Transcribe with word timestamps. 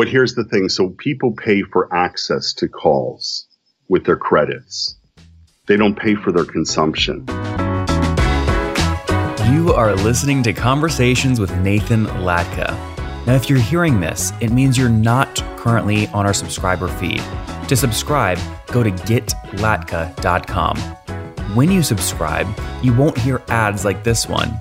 But 0.00 0.08
here's 0.08 0.34
the 0.34 0.44
thing 0.44 0.70
so 0.70 0.88
people 0.88 1.32
pay 1.32 1.60
for 1.60 1.94
access 1.94 2.54
to 2.54 2.68
calls 2.68 3.46
with 3.90 4.06
their 4.06 4.16
credits, 4.16 4.96
they 5.66 5.76
don't 5.76 5.94
pay 5.94 6.14
for 6.14 6.32
their 6.32 6.46
consumption. 6.46 7.26
You 9.52 9.74
are 9.74 9.94
listening 9.96 10.42
to 10.44 10.54
Conversations 10.54 11.38
with 11.38 11.54
Nathan 11.58 12.06
Latka. 12.06 12.70
Now, 13.26 13.34
if 13.34 13.50
you're 13.50 13.58
hearing 13.58 14.00
this, 14.00 14.32
it 14.40 14.52
means 14.52 14.78
you're 14.78 14.88
not 14.88 15.44
currently 15.58 16.06
on 16.14 16.24
our 16.24 16.32
subscriber 16.32 16.88
feed. 16.88 17.22
To 17.68 17.76
subscribe, 17.76 18.38
go 18.68 18.82
to 18.82 18.90
getlatka.com. 18.90 20.78
When 21.54 21.70
you 21.70 21.82
subscribe, 21.82 22.48
you 22.82 22.94
won't 22.94 23.18
hear 23.18 23.42
ads 23.48 23.84
like 23.84 24.02
this 24.02 24.26
one. 24.26 24.58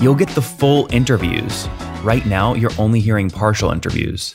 You'll 0.00 0.14
get 0.14 0.30
the 0.30 0.40
full 0.40 0.88
interviews. 0.90 1.68
Right 2.02 2.24
now, 2.24 2.54
you're 2.54 2.72
only 2.78 3.00
hearing 3.00 3.28
partial 3.28 3.70
interviews. 3.70 4.34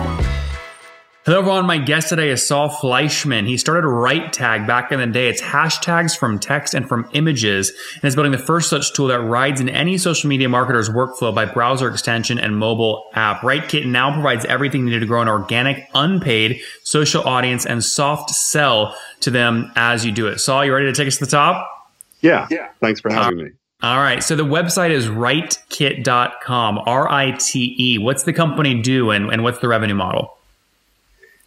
Hello, 1.23 1.37
everyone. 1.37 1.67
My 1.67 1.77
guest 1.77 2.09
today 2.09 2.29
is 2.29 2.43
Saul 2.43 2.67
Fleischman. 2.67 3.45
He 3.45 3.55
started 3.55 3.85
RiteTag 3.85 4.65
back 4.65 4.91
in 4.91 4.99
the 4.99 5.05
day. 5.05 5.29
It's 5.29 5.39
hashtags 5.39 6.17
from 6.17 6.39
text 6.39 6.73
and 6.73 6.89
from 6.89 7.07
images, 7.13 7.71
and 7.93 8.05
is 8.05 8.15
building 8.15 8.31
the 8.31 8.39
first 8.39 8.71
such 8.71 8.91
tool 8.95 9.05
that 9.09 9.19
rides 9.19 9.61
in 9.61 9.69
any 9.69 9.99
social 9.99 10.29
media 10.29 10.47
marketer's 10.47 10.89
workflow 10.89 11.33
by 11.33 11.45
browser 11.45 11.87
extension 11.87 12.39
and 12.39 12.57
mobile 12.57 13.05
app. 13.13 13.41
RiteKit 13.41 13.85
now 13.85 14.11
provides 14.11 14.45
everything 14.45 14.83
needed 14.83 15.01
to 15.01 15.05
grow 15.05 15.21
an 15.21 15.27
organic, 15.27 15.87
unpaid 15.93 16.59
social 16.81 17.23
audience 17.27 17.67
and 17.67 17.83
soft 17.83 18.31
sell 18.31 18.97
to 19.19 19.29
them 19.29 19.71
as 19.75 20.03
you 20.03 20.11
do 20.11 20.25
it. 20.25 20.39
Saul, 20.39 20.65
you 20.65 20.73
ready 20.73 20.87
to 20.87 20.93
take 20.93 21.07
us 21.07 21.17
to 21.17 21.25
the 21.25 21.29
top? 21.29 21.69
Yeah. 22.21 22.47
Yeah. 22.49 22.69
Thanks 22.79 22.99
for 22.99 23.11
having 23.11 23.39
uh, 23.39 23.43
me. 23.43 23.49
All 23.83 23.97
right. 23.97 24.23
So 24.23 24.35
the 24.35 24.41
website 24.41 24.89
is 24.89 25.05
ritekit.com, 25.05 26.79
R 26.79 27.11
I 27.11 27.37
T 27.37 27.75
E. 27.77 27.99
What's 27.99 28.23
the 28.23 28.33
company 28.33 28.81
do 28.81 29.11
and, 29.11 29.31
and 29.31 29.43
what's 29.43 29.59
the 29.59 29.67
revenue 29.67 29.93
model? 29.93 30.35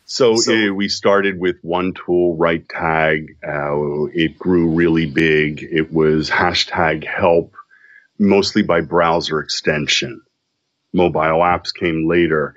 So, 0.07 0.37
so 0.37 0.53
uh, 0.53 0.73
we 0.75 0.89
started 0.89 1.41
with 1.41 1.57
one 1.63 1.95
tool, 1.95 2.37
RiteTag. 2.37 3.37
Uh, 3.43 4.11
it 4.13 4.39
grew 4.39 4.75
really 4.75 5.07
big. 5.07 5.63
It 5.63 5.93
was 5.93 6.29
hashtag 6.29 7.07
help, 7.07 7.55
mostly 8.19 8.63
by 8.63 8.83
browser 8.83 9.41
extension. 9.41 10.21
Mobile 10.93 11.41
apps 11.41 11.75
came 11.75 12.07
later. 12.09 12.55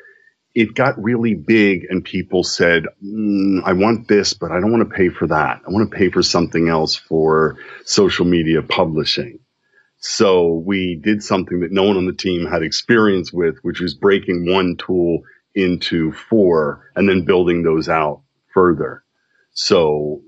It 0.54 0.74
got 0.74 1.02
really 1.02 1.36
big, 1.36 1.86
and 1.90 2.04
people 2.04 2.44
said, 2.44 2.86
mm, 3.04 3.62
I 3.64 3.74
want 3.74 4.08
this, 4.08 4.34
but 4.34 4.52
I 4.52 4.60
don't 4.60 4.72
want 4.72 4.90
to 4.90 4.96
pay 4.96 5.10
for 5.10 5.28
that. 5.28 5.62
I 5.66 5.72
want 5.72 5.90
to 5.90 5.98
pay 5.98 6.10
for 6.10 6.24
something 6.24 6.68
else 6.68 6.96
for 6.96 7.58
social 7.86 8.26
media 8.26 8.62
publishing. 8.62 9.40
So 10.00 10.54
we 10.54 10.96
did 10.96 11.24
something 11.24 11.62
that 11.62 11.72
no 11.72 11.84
one 11.84 11.98
on 11.98 12.06
the 12.06 12.14
team 12.14 12.46
had 12.46 12.62
experience 12.62 13.32
with, 13.32 13.58
which 13.62 13.80
was 13.80 13.94
breaking 13.94 14.52
one 14.52 14.76
tool 14.78 15.24
into 15.58 16.12
four 16.12 16.92
and 16.96 17.10
then 17.10 17.26
building 17.26 17.64
those 17.64 17.90
out 17.90 18.22
further. 18.54 19.04
So 19.54 20.22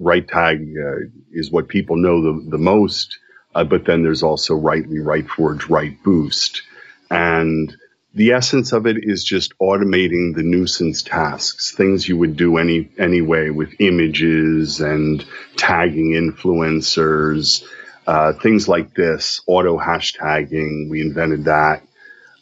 RiteTag 0.00 0.60
uh, 0.60 1.08
is 1.32 1.50
what 1.50 1.68
people 1.68 1.96
know 1.96 2.22
the, 2.22 2.50
the 2.50 2.58
most, 2.58 3.18
uh, 3.54 3.64
but 3.64 3.86
then 3.86 4.02
there's 4.02 4.22
also 4.22 4.54
Rite.ly, 4.54 4.96
RiteForge, 4.96 5.70
Right 5.70 5.96
Boost. 6.04 6.62
And 7.10 7.74
the 8.14 8.32
essence 8.32 8.72
of 8.72 8.86
it 8.86 8.98
is 9.02 9.24
just 9.24 9.58
automating 9.58 10.34
the 10.34 10.42
nuisance 10.42 11.02
tasks, 11.02 11.74
things 11.74 12.06
you 12.06 12.18
would 12.18 12.36
do 12.36 12.58
any 12.58 12.90
anyway 12.98 13.50
with 13.50 13.80
images 13.80 14.80
and 14.80 15.24
tagging 15.56 16.12
influencers, 16.12 17.64
uh, 18.06 18.34
things 18.34 18.68
like 18.68 18.94
this, 18.94 19.40
auto 19.46 19.78
hashtagging. 19.78 20.90
We 20.90 21.00
invented 21.00 21.44
that 21.46 21.82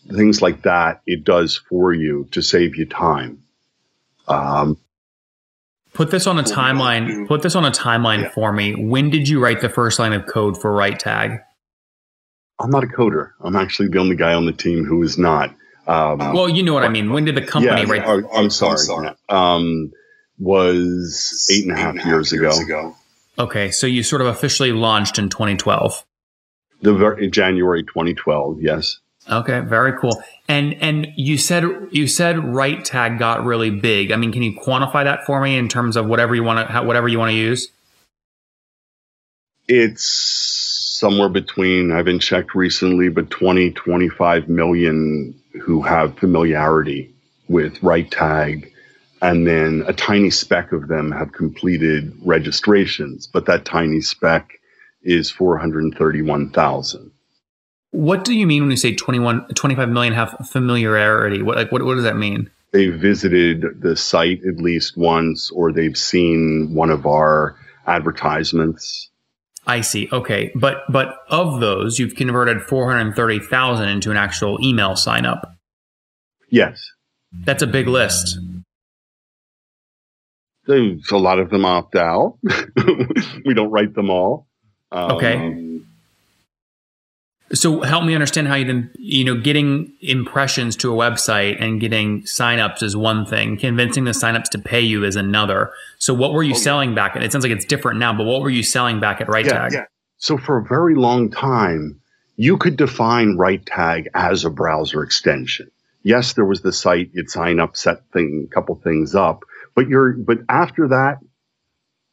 things 0.08 0.42
like 0.42 0.62
that, 0.62 1.02
it 1.06 1.24
does 1.24 1.56
for 1.56 1.92
you 1.92 2.28
to 2.32 2.42
save 2.42 2.76
you 2.76 2.86
time. 2.86 3.42
Um, 4.28 4.78
put 5.92 6.10
this 6.10 6.26
on 6.26 6.38
a 6.38 6.42
timeline. 6.42 7.26
Put 7.26 7.42
this 7.42 7.54
on 7.54 7.64
a 7.64 7.70
timeline 7.70 8.22
yeah. 8.22 8.30
for 8.30 8.52
me. 8.52 8.74
When 8.74 9.10
did 9.10 9.28
you 9.28 9.40
write 9.40 9.60
the 9.60 9.68
first 9.68 9.98
line 9.98 10.12
of 10.12 10.26
code 10.26 10.60
for 10.60 10.70
RiteTag? 10.70 11.42
I'm 12.58 12.70
not 12.70 12.84
a 12.84 12.86
coder. 12.86 13.30
I'm 13.40 13.56
actually 13.56 13.88
the 13.88 13.98
only 13.98 14.16
guy 14.16 14.34
on 14.34 14.46
the 14.46 14.52
team 14.52 14.84
who 14.84 15.02
is 15.02 15.18
not. 15.18 15.54
Um, 15.86 16.18
well, 16.18 16.48
you 16.48 16.62
know 16.62 16.74
what 16.74 16.84
I 16.84 16.88
mean. 16.88 17.10
When 17.10 17.24
did 17.24 17.34
the 17.34 17.42
company 17.42 17.82
yeah, 17.82 17.90
write? 17.90 18.04
Oh, 18.06 18.28
I'm 18.32 18.50
sorry. 18.50 18.72
I'm 18.72 18.78
sorry. 18.78 19.14
Um, 19.28 19.92
was 20.38 21.48
eight 21.50 21.64
and 21.64 21.72
a 21.72 21.76
half, 21.76 21.94
years, 22.06 22.32
years 22.32 22.58
ago. 22.58 22.88
ago. 22.88 22.96
Okay, 23.38 23.70
so 23.70 23.86
you 23.86 24.02
sort 24.02 24.20
of 24.20 24.28
officially 24.28 24.72
launched 24.72 25.18
in 25.18 25.28
2012. 25.28 26.04
The 26.82 27.28
January 27.30 27.82
2012, 27.82 28.60
yes. 28.60 28.98
Okay, 29.30 29.60
very 29.60 29.98
cool. 29.98 30.22
And 30.48 30.74
and 30.74 31.08
you 31.16 31.38
said 31.38 31.64
you 31.90 32.06
said 32.06 32.36
RiteTag 32.36 33.18
got 33.18 33.44
really 33.44 33.70
big. 33.70 34.10
I 34.10 34.16
mean, 34.16 34.32
can 34.32 34.42
you 34.42 34.58
quantify 34.58 35.04
that 35.04 35.24
for 35.24 35.40
me 35.40 35.56
in 35.56 35.68
terms 35.68 35.96
of 35.96 36.06
whatever 36.06 36.34
you 36.34 36.42
want 36.42 36.68
to 36.68 36.82
whatever 36.82 37.08
you 37.08 37.18
want 37.18 37.30
to 37.30 37.36
use? 37.36 37.68
It's 39.68 40.04
somewhere 40.04 41.28
between 41.28 41.92
I 41.92 41.98
haven't 41.98 42.20
checked 42.20 42.54
recently, 42.54 43.08
but 43.08 43.30
20 43.30 43.70
25 43.70 44.48
million 44.48 45.40
who 45.62 45.82
have 45.82 46.18
familiarity 46.18 47.14
with 47.48 47.80
RiteTag 47.80 48.72
and 49.22 49.46
then 49.46 49.84
a 49.86 49.92
tiny 49.92 50.30
speck 50.30 50.72
of 50.72 50.88
them 50.88 51.12
have 51.12 51.32
completed 51.32 52.12
registrations, 52.24 53.28
but 53.28 53.46
that 53.46 53.64
tiny 53.64 54.00
speck 54.00 54.58
is 55.04 55.30
431,000. 55.30 57.11
What 57.92 58.24
do 58.24 58.34
you 58.34 58.46
mean 58.46 58.62
when 58.62 58.70
you 58.70 58.76
say 58.76 58.94
21, 58.94 59.48
25 59.54 59.88
million 59.90 60.14
have 60.14 60.48
familiarity? 60.50 61.42
What, 61.42 61.56
like, 61.56 61.70
what, 61.70 61.82
what 61.84 61.94
does 61.94 62.04
that 62.04 62.16
mean? 62.16 62.50
They 62.72 62.88
visited 62.88 63.82
the 63.82 63.96
site 63.96 64.44
at 64.46 64.56
least 64.56 64.96
once, 64.96 65.50
or 65.50 65.72
they've 65.72 65.96
seen 65.96 66.74
one 66.74 66.88
of 66.88 67.06
our 67.06 67.54
advertisements. 67.86 69.10
I 69.66 69.82
see. 69.82 70.08
Okay, 70.10 70.50
but 70.54 70.78
but 70.88 71.18
of 71.28 71.60
those, 71.60 71.98
you've 71.98 72.16
converted 72.16 72.62
four 72.62 72.90
hundred 72.90 73.14
thirty 73.14 73.38
thousand 73.38 73.90
into 73.90 74.10
an 74.10 74.16
actual 74.16 74.58
email 74.64 74.96
sign 74.96 75.26
up. 75.26 75.54
Yes, 76.48 76.90
that's 77.44 77.62
a 77.62 77.66
big 77.66 77.86
list. 77.88 78.38
There's 80.66 81.10
a 81.10 81.16
lot 81.16 81.38
of 81.38 81.50
them 81.50 81.64
opt 81.64 81.94
out. 81.94 82.38
we 83.44 83.54
don't 83.54 83.70
write 83.70 83.94
them 83.94 84.10
all. 84.10 84.46
Um, 84.90 85.12
okay. 85.12 85.71
So 87.54 87.82
help 87.82 88.04
me 88.04 88.14
understand 88.14 88.48
how 88.48 88.54
you 88.54 88.64
then, 88.64 88.90
you 88.98 89.24
know, 89.24 89.38
getting 89.38 89.92
impressions 90.00 90.74
to 90.76 90.92
a 90.92 90.96
website 90.96 91.60
and 91.60 91.80
getting 91.80 92.22
signups 92.22 92.82
is 92.82 92.96
one 92.96 93.26
thing. 93.26 93.58
Convincing 93.58 94.04
the 94.04 94.12
signups 94.12 94.48
to 94.50 94.58
pay 94.58 94.80
you 94.80 95.04
is 95.04 95.16
another. 95.16 95.72
So 95.98 96.14
what 96.14 96.32
were 96.32 96.42
you 96.42 96.54
oh, 96.54 96.58
selling 96.58 96.94
back? 96.94 97.14
At? 97.14 97.22
It 97.22 97.30
sounds 97.30 97.44
like 97.44 97.52
it's 97.52 97.66
different 97.66 97.98
now, 97.98 98.16
but 98.16 98.24
what 98.24 98.40
were 98.40 98.50
you 98.50 98.62
selling 98.62 99.00
back 99.00 99.20
at 99.20 99.26
RiteTag? 99.26 99.72
Yeah, 99.72 99.78
yeah. 99.80 99.84
So 100.16 100.38
for 100.38 100.58
a 100.58 100.64
very 100.64 100.94
long 100.94 101.30
time, 101.30 102.00
you 102.36 102.56
could 102.56 102.76
define 102.76 103.36
RiteTag 103.36 104.06
as 104.14 104.44
a 104.44 104.50
browser 104.50 105.02
extension. 105.02 105.70
Yes, 106.02 106.32
there 106.32 106.46
was 106.46 106.62
the 106.62 106.72
site, 106.72 107.10
you'd 107.12 107.30
sign 107.30 107.60
up, 107.60 107.76
set 107.76 108.04
thing, 108.12 108.48
a 108.50 108.54
couple 108.54 108.74
things 108.76 109.14
up, 109.14 109.44
but 109.74 109.88
you're, 109.88 110.12
but 110.14 110.38
after 110.48 110.88
that, 110.88 111.18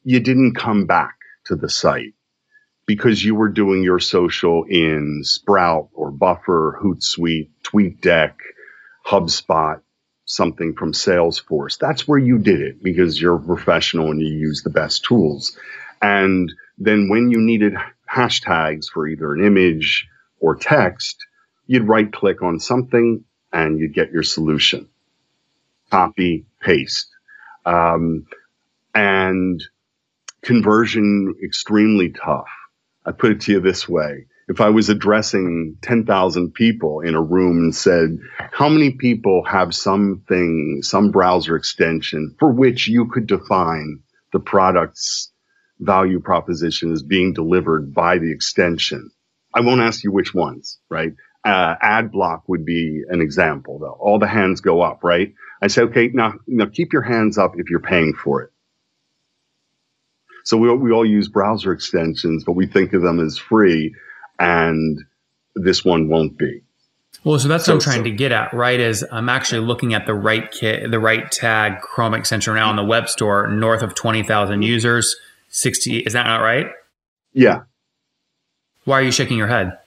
you 0.04 0.20
didn't 0.20 0.54
come 0.54 0.86
back 0.86 1.14
to 1.46 1.56
the 1.56 1.68
site 1.68 2.14
because 2.94 3.24
you 3.24 3.36
were 3.36 3.50
doing 3.50 3.84
your 3.84 4.00
social 4.00 4.64
in 4.64 5.20
Sprout 5.24 5.90
or 5.94 6.10
Buffer, 6.10 6.80
Hootsuite, 6.82 7.50
TweetDeck, 7.64 8.34
HubSpot. 9.06 9.80
something 10.26 10.74
from 10.74 10.92
Salesforce. 10.92 11.78
That's 11.78 12.08
where 12.08 12.18
you 12.18 12.38
did 12.38 12.60
it 12.62 12.82
because 12.82 13.20
you're 13.20 13.36
a 13.36 13.40
professional 13.40 14.10
and 14.10 14.20
you 14.20 14.28
use 14.28 14.62
the 14.62 14.70
best 14.70 15.04
tools. 15.04 15.58
And 16.02 16.52
then 16.78 17.08
when 17.10 17.30
you 17.30 17.38
needed 17.40 17.74
hashtags 18.10 18.86
for 18.92 19.08
either 19.08 19.34
an 19.34 19.44
image 19.44 20.08
or 20.40 20.56
text, 20.56 21.16
you'd 21.66 21.88
right 21.88 22.12
click 22.12 22.42
on 22.42 22.60
something 22.60 23.24
and 23.52 23.78
you'd 23.78 23.94
get 23.94 24.12
your 24.12 24.24
solution. 24.24 24.88
Copy, 25.90 26.46
paste. 26.60 27.08
Um, 27.66 28.26
and 28.94 29.62
conversion 30.42 31.34
extremely 31.44 32.10
tough. 32.10 32.48
I 33.04 33.12
put 33.12 33.32
it 33.32 33.40
to 33.42 33.52
you 33.52 33.60
this 33.60 33.88
way. 33.88 34.26
If 34.48 34.60
I 34.60 34.70
was 34.70 34.88
addressing 34.88 35.76
10,000 35.82 36.52
people 36.52 37.00
in 37.00 37.14
a 37.14 37.22
room 37.22 37.58
and 37.58 37.74
said, 37.74 38.18
how 38.52 38.68
many 38.68 38.90
people 38.92 39.44
have 39.44 39.74
something, 39.74 40.80
some 40.82 41.12
browser 41.12 41.54
extension 41.56 42.34
for 42.38 42.50
which 42.50 42.88
you 42.88 43.06
could 43.06 43.26
define 43.26 44.00
the 44.32 44.40
product's 44.40 45.32
value 45.78 46.20
proposition 46.20 46.92
as 46.92 47.02
being 47.02 47.32
delivered 47.32 47.94
by 47.94 48.18
the 48.18 48.32
extension? 48.32 49.10
I 49.54 49.60
won't 49.60 49.80
ask 49.80 50.02
you 50.02 50.12
which 50.12 50.34
ones, 50.34 50.78
right? 50.88 51.12
Uh, 51.44 51.74
ad 51.80 52.10
block 52.10 52.48
would 52.48 52.66
be 52.66 53.02
an 53.08 53.20
example 53.20 53.78
though. 53.78 53.96
All 53.98 54.18
the 54.18 54.26
hands 54.26 54.60
go 54.60 54.82
up, 54.82 55.04
right? 55.04 55.32
I 55.62 55.68
say, 55.68 55.82
okay, 55.82 56.10
now, 56.12 56.34
now 56.46 56.66
keep 56.66 56.92
your 56.92 57.02
hands 57.02 57.38
up 57.38 57.52
if 57.56 57.70
you're 57.70 57.80
paying 57.80 58.14
for 58.14 58.42
it. 58.42 58.49
So 60.44 60.56
we, 60.56 60.72
we 60.74 60.92
all 60.92 61.04
use 61.04 61.28
browser 61.28 61.72
extensions, 61.72 62.44
but 62.44 62.52
we 62.52 62.66
think 62.66 62.92
of 62.92 63.02
them 63.02 63.20
as 63.20 63.38
free 63.38 63.94
and 64.38 65.00
this 65.54 65.84
one 65.84 66.08
won't 66.08 66.38
be. 66.38 66.62
Well, 67.24 67.38
so 67.38 67.48
that's 67.48 67.66
so, 67.66 67.74
what 67.74 67.82
I'm 67.86 67.92
trying 67.92 68.00
so, 68.00 68.04
to 68.04 68.10
get 68.12 68.32
at, 68.32 68.54
right? 68.54 68.80
Is 68.80 69.04
I'm 69.12 69.28
actually 69.28 69.66
looking 69.66 69.92
at 69.92 70.06
the 70.06 70.12
RiteKit, 70.12 70.90
the 70.90 70.96
RiteTag 70.96 71.80
Chrome 71.82 72.14
extension 72.14 72.54
now 72.54 72.70
on 72.70 72.76
the 72.76 72.84
web 72.84 73.08
store, 73.08 73.46
north 73.48 73.82
of 73.82 73.94
20,000 73.94 74.62
users, 74.62 75.16
60. 75.50 75.98
Is 75.98 76.14
that 76.14 76.26
not 76.26 76.38
right? 76.38 76.68
Yeah. 77.34 77.62
Why 78.84 79.00
are 79.00 79.02
you 79.02 79.12
shaking 79.12 79.36
your 79.36 79.48
head? 79.48 79.78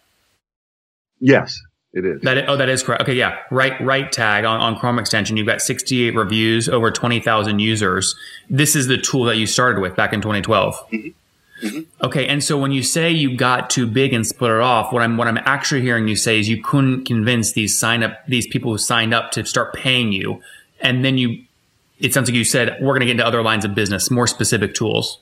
Yes. 1.19 1.59
It 1.93 2.05
is. 2.05 2.21
That 2.21 2.37
is, 2.39 2.43
oh, 2.47 2.57
that 2.57 2.69
is 2.69 2.81
correct. 2.81 3.03
Okay, 3.03 3.13
yeah. 3.13 3.37
Right, 3.51 3.73
RiteTag 3.73 4.49
on, 4.49 4.59
on 4.59 4.75
Chrome 4.77 4.97
extension. 4.97 5.37
You've 5.37 5.45
got 5.45 5.61
68 5.61 6.15
reviews, 6.15 6.67
over 6.67 6.89
20,000 6.89 7.59
users. 7.59 8.15
This 8.49 8.75
is 8.75 8.87
the 8.87 8.97
tool 8.97 9.25
that 9.25 9.37
you 9.37 9.45
started 9.45 9.79
with 9.79 9.95
back 9.95 10.11
in 10.11 10.19
2012. 10.19 10.75
Mm-hmm. 10.91 11.07
Mm-hmm. 11.63 12.05
Okay, 12.05 12.27
and 12.27 12.43
so 12.43 12.57
when 12.57 12.71
you 12.71 12.83
say 12.83 13.11
you 13.11 13.37
got 13.37 13.69
too 13.69 13.87
big 13.87 14.11
and 14.11 14.27
split 14.27 14.51
it 14.51 14.59
off, 14.59 14.91
what 14.91 15.01
I'm 15.01 15.15
what 15.15 15.29
I'm 15.29 15.37
actually 15.45 15.81
hearing 15.81 16.09
you 16.09 16.15
say 16.17 16.39
is 16.39 16.49
you 16.49 16.61
couldn't 16.61 17.05
convince 17.05 17.53
these 17.53 17.79
sign 17.79 18.03
up 18.03 18.25
these 18.27 18.45
people 18.47 18.71
who 18.71 18.77
signed 18.77 19.13
up 19.13 19.31
to 19.31 19.45
start 19.45 19.73
paying 19.73 20.11
you, 20.11 20.41
and 20.81 21.05
then 21.05 21.17
you. 21.17 21.45
It 21.99 22.13
sounds 22.13 22.27
like 22.27 22.35
you 22.35 22.43
said 22.43 22.79
we're 22.81 22.91
going 22.91 23.01
to 23.01 23.05
get 23.05 23.11
into 23.11 23.25
other 23.25 23.41
lines 23.41 23.63
of 23.63 23.73
business, 23.75 24.11
more 24.11 24.27
specific 24.27 24.73
tools. 24.73 25.21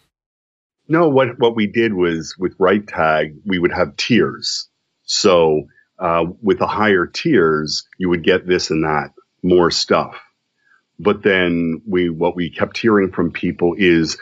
No, 0.88 1.10
what 1.10 1.38
what 1.38 1.56
we 1.56 1.68
did 1.68 1.94
was 1.94 2.36
with 2.40 2.58
RiteTag, 2.58 3.42
we 3.46 3.60
would 3.60 3.72
have 3.72 3.96
tiers. 3.98 4.68
So 5.04 5.68
uh, 6.02 6.26
with 6.42 6.58
the 6.58 6.68
higher 6.68 7.06
tiers, 7.06 7.88
you 7.98 8.10
would 8.10 8.24
get 8.24 8.48
this 8.48 8.72
and 8.72 8.84
that 8.84 9.14
more 9.44 9.70
stuff. 9.70 10.20
But 11.00 11.24
then 11.24 11.82
we, 11.88 12.10
what 12.10 12.36
we 12.36 12.50
kept 12.50 12.78
hearing 12.78 13.12
from 13.12 13.32
people 13.32 13.76
is, 13.78 14.18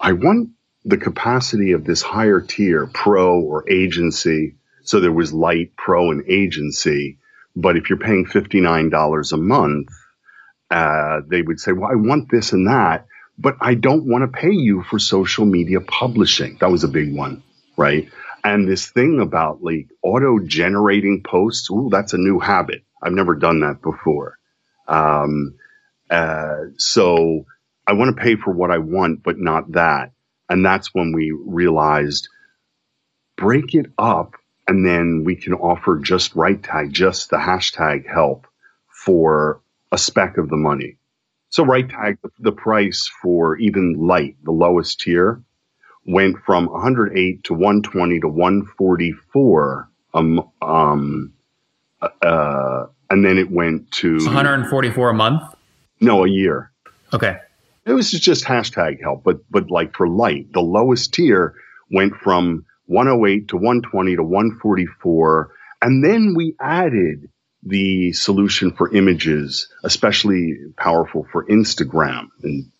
I 0.00 0.12
want 0.12 0.50
the 0.84 0.96
capacity 0.96 1.72
of 1.72 1.84
this 1.84 2.02
higher 2.02 2.40
tier, 2.40 2.88
pro 2.92 3.40
or 3.40 3.70
agency. 3.70 4.56
So 4.82 4.98
there 4.98 5.12
was 5.12 5.32
light, 5.32 5.76
pro, 5.76 6.10
and 6.10 6.28
agency. 6.28 7.18
But 7.54 7.76
if 7.76 7.88
you're 7.88 7.98
paying 7.98 8.26
$59 8.26 9.32
a 9.32 9.36
month, 9.36 9.88
uh, 10.70 11.20
they 11.28 11.42
would 11.42 11.60
say, 11.60 11.72
well, 11.72 11.90
I 11.90 11.94
want 11.94 12.30
this 12.30 12.52
and 12.52 12.66
that, 12.66 13.06
but 13.38 13.56
I 13.60 13.74
don't 13.74 14.06
want 14.06 14.22
to 14.22 14.38
pay 14.40 14.52
you 14.52 14.82
for 14.82 14.98
social 14.98 15.44
media 15.44 15.80
publishing. 15.80 16.56
That 16.60 16.70
was 16.70 16.82
a 16.82 16.88
big 16.88 17.14
one, 17.14 17.42
right? 17.76 18.08
And 18.44 18.68
this 18.68 18.90
thing 18.90 19.20
about 19.20 19.62
like 19.62 19.88
auto 20.02 20.38
generating 20.40 21.22
posts, 21.22 21.70
ooh, 21.70 21.88
that's 21.90 22.12
a 22.12 22.18
new 22.18 22.38
habit. 22.38 22.84
I've 23.02 23.12
never 23.12 23.34
done 23.34 23.60
that 23.60 23.82
before. 23.82 24.38
Um, 24.88 25.54
uh, 26.10 26.56
so 26.76 27.46
I 27.86 27.92
want 27.94 28.16
to 28.16 28.22
pay 28.22 28.36
for 28.36 28.52
what 28.52 28.70
I 28.70 28.78
want, 28.78 29.22
but 29.22 29.38
not 29.38 29.72
that. 29.72 30.12
And 30.48 30.64
that's 30.64 30.92
when 30.92 31.12
we 31.12 31.30
realized 31.32 32.28
break 33.36 33.74
it 33.74 33.86
up 33.98 34.34
and 34.68 34.86
then 34.86 35.24
we 35.24 35.36
can 35.36 35.54
offer 35.54 35.98
just 35.98 36.34
RiteTag, 36.34 36.92
just 36.92 37.30
the 37.30 37.36
hashtag 37.36 38.06
help 38.06 38.46
for 38.88 39.60
a 39.90 39.98
speck 39.98 40.38
of 40.38 40.48
the 40.48 40.56
money. 40.56 40.96
So 41.48 41.64
RiteTag, 41.64 42.18
the 42.38 42.52
price 42.52 43.10
for 43.20 43.56
even 43.56 43.94
light, 43.98 44.36
the 44.42 44.52
lowest 44.52 45.00
tier, 45.00 45.42
went 46.04 46.36
from 46.44 46.66
108 46.66 47.44
to 47.44 47.54
120 47.54 48.20
to 48.20 48.28
144 48.28 49.88
um, 50.14 50.50
um 50.60 51.32
uh, 52.00 52.86
and 53.10 53.24
then 53.24 53.38
it 53.38 53.50
went 53.50 53.90
to 53.92 54.16
144 54.16 55.10
a 55.10 55.14
month? 55.14 55.42
No 56.00 56.24
a 56.24 56.28
year. 56.28 56.72
Okay. 57.12 57.38
It 57.84 57.92
was 57.92 58.10
just 58.10 58.44
hashtag 58.44 59.00
help 59.00 59.24
but 59.24 59.38
but 59.50 59.70
like 59.70 59.94
for 59.96 60.08
light 60.08 60.52
the 60.52 60.60
lowest 60.60 61.14
tier 61.14 61.54
went 61.90 62.14
from 62.16 62.64
108 62.86 63.48
to 63.48 63.56
120 63.56 64.16
to 64.16 64.22
144 64.22 65.50
and 65.80 66.04
then 66.04 66.34
we 66.36 66.54
added 66.60 67.28
the 67.64 68.12
solution 68.12 68.72
for 68.72 68.92
images 68.94 69.68
especially 69.84 70.54
powerful 70.76 71.26
for 71.30 71.46
instagram 71.46 72.28
and 72.42 72.70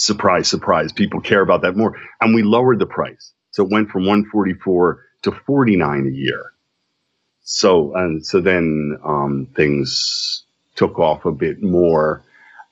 surprise, 0.00 0.48
surprise, 0.48 0.92
people 0.92 1.20
care 1.20 1.42
about 1.42 1.62
that 1.62 1.76
more. 1.76 1.96
And 2.20 2.34
we 2.34 2.42
lowered 2.42 2.78
the 2.78 2.86
price. 2.86 3.32
So 3.50 3.64
it 3.64 3.70
went 3.70 3.90
from 3.90 4.06
144 4.06 5.04
to 5.22 5.32
49 5.32 6.06
a 6.06 6.10
year. 6.10 6.52
So, 7.42 7.94
and 7.94 8.24
so 8.24 8.40
then, 8.40 8.98
um, 9.04 9.48
things 9.54 10.44
took 10.76 10.98
off 10.98 11.24
a 11.24 11.32
bit 11.32 11.62
more 11.62 12.22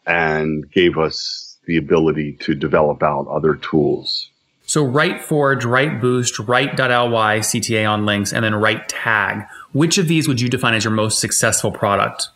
and 0.07 0.71
gave 0.71 0.97
us 0.97 1.59
the 1.67 1.77
ability 1.77 2.39
to 2.41 2.55
develop 2.55 3.03
out 3.03 3.27
other 3.29 3.55
tools. 3.55 4.31
So 4.65 4.87
RiteForge, 4.87 5.65
write 5.65 6.01
Boost, 6.01 6.39
Rite.ly, 6.39 7.39
CTA 7.41 7.91
on 7.91 8.07
links, 8.07 8.33
and 8.33 8.45
then 8.45 8.53
RiteTag. 8.53 9.49
Which 9.73 9.99
of 9.99 10.09
these 10.09 10.29
would 10.29 10.41
you 10.41 10.49
define 10.49 10.75
as 10.75 10.85
your 10.85 10.93
most 10.93 11.21
successful 11.21 11.73
product? 11.73 12.29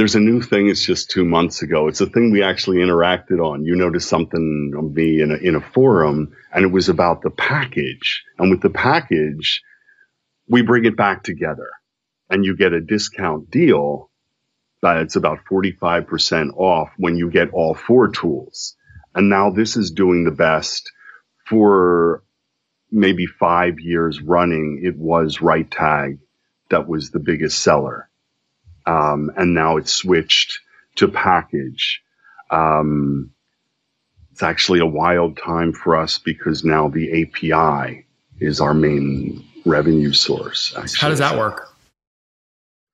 There's 0.00 0.14
a 0.14 0.20
new 0.20 0.40
thing. 0.40 0.70
It's 0.70 0.82
just 0.82 1.10
two 1.10 1.26
months 1.26 1.60
ago. 1.60 1.86
It's 1.86 2.00
a 2.00 2.06
thing 2.06 2.30
we 2.30 2.42
actually 2.42 2.78
interacted 2.78 3.38
on. 3.38 3.66
You 3.66 3.76
noticed 3.76 4.08
something 4.08 4.72
on 4.74 4.94
me 4.94 5.20
in 5.20 5.30
a, 5.30 5.34
in 5.34 5.56
a 5.56 5.60
forum, 5.60 6.34
and 6.50 6.64
it 6.64 6.72
was 6.72 6.88
about 6.88 7.20
the 7.20 7.28
package. 7.28 8.24
And 8.38 8.50
with 8.50 8.62
the 8.62 8.70
package, 8.70 9.60
we 10.48 10.62
bring 10.62 10.86
it 10.86 10.96
back 10.96 11.22
together, 11.22 11.68
and 12.30 12.46
you 12.46 12.56
get 12.56 12.72
a 12.72 12.80
discount 12.80 13.50
deal. 13.50 14.10
That 14.80 14.96
it's 14.96 15.16
about 15.16 15.40
45% 15.52 16.56
off 16.56 16.88
when 16.96 17.16
you 17.18 17.30
get 17.30 17.52
all 17.52 17.74
four 17.74 18.08
tools. 18.08 18.76
And 19.14 19.28
now 19.28 19.50
this 19.50 19.76
is 19.76 19.90
doing 19.90 20.24
the 20.24 20.30
best 20.30 20.90
for 21.46 22.24
maybe 22.90 23.26
five 23.26 23.80
years 23.80 24.22
running. 24.22 24.80
It 24.82 24.96
was 24.96 25.40
RiteTag 25.40 26.20
that 26.70 26.88
was 26.88 27.10
the 27.10 27.20
biggest 27.20 27.60
seller 27.60 28.09
um, 28.90 29.30
and 29.36 29.54
now 29.54 29.76
it's 29.76 29.92
switched 29.92 30.58
to 30.96 31.06
package. 31.06 32.02
Um, 32.50 33.30
it's 34.32 34.42
actually 34.42 34.80
a 34.80 34.86
wild 34.86 35.36
time 35.36 35.72
for 35.72 35.96
us 35.96 36.18
because 36.18 36.64
now 36.64 36.88
the 36.88 37.22
API 37.22 38.06
is 38.40 38.60
our 38.60 38.74
main 38.74 39.44
revenue 39.64 40.12
source. 40.12 40.74
Actually. 40.76 40.98
How 40.98 41.08
does 41.08 41.20
that 41.20 41.38
work? 41.38 41.68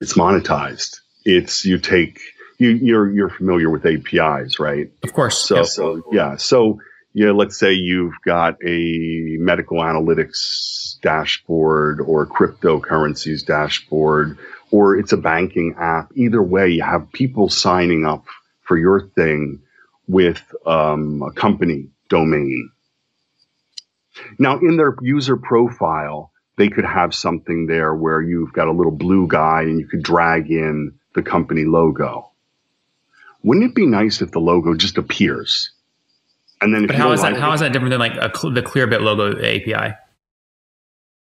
It's 0.00 0.14
monetized. 0.14 1.00
It's 1.24 1.64
you 1.64 1.78
take 1.78 2.20
you 2.58 2.70
you're 2.70 3.10
you're 3.10 3.30
familiar 3.30 3.70
with 3.70 3.86
APIs, 3.86 4.60
right? 4.60 4.90
Of 5.02 5.14
course. 5.14 5.38
So 5.38 5.56
yes. 5.56 5.74
so 5.74 6.02
yeah. 6.12 6.36
So 6.36 6.80
yeah, 7.16 7.30
let's 7.30 7.58
say 7.58 7.72
you've 7.72 8.12
got 8.26 8.58
a 8.62 9.36
medical 9.38 9.78
analytics 9.78 11.00
dashboard 11.00 11.98
or 11.98 12.26
cryptocurrencies 12.26 13.42
dashboard 13.46 14.36
or 14.70 14.98
it's 14.98 15.14
a 15.14 15.16
banking 15.16 15.76
app. 15.80 16.12
Either 16.14 16.42
way, 16.42 16.68
you 16.68 16.82
have 16.82 17.10
people 17.12 17.48
signing 17.48 18.04
up 18.04 18.26
for 18.64 18.76
your 18.76 19.00
thing 19.00 19.62
with 20.06 20.42
um, 20.66 21.22
a 21.22 21.32
company 21.32 21.88
domain. 22.10 22.70
Now, 24.38 24.58
in 24.58 24.76
their 24.76 24.94
user 25.00 25.38
profile, 25.38 26.32
they 26.58 26.68
could 26.68 26.84
have 26.84 27.14
something 27.14 27.64
there 27.64 27.94
where 27.94 28.20
you've 28.20 28.52
got 28.52 28.68
a 28.68 28.72
little 28.72 28.92
blue 28.92 29.26
guy 29.26 29.62
and 29.62 29.80
you 29.80 29.86
could 29.86 30.02
drag 30.02 30.50
in 30.50 30.98
the 31.14 31.22
company 31.22 31.64
logo. 31.64 32.30
Wouldn't 33.42 33.70
it 33.70 33.74
be 33.74 33.86
nice 33.86 34.20
if 34.20 34.32
the 34.32 34.38
logo 34.38 34.74
just 34.74 34.98
appears? 34.98 35.70
And 36.60 36.74
then, 36.74 36.86
but 36.86 36.96
how 36.96 37.12
is 37.12 37.20
like 37.20 37.34
that? 37.34 37.40
How 37.40 37.52
is 37.52 37.60
that 37.60 37.72
different 37.72 37.90
than 37.90 38.00
like 38.00 38.14
a, 38.14 38.30
the 38.50 38.62
Clearbit 38.62 39.00
logo 39.00 39.38
API? 39.38 39.94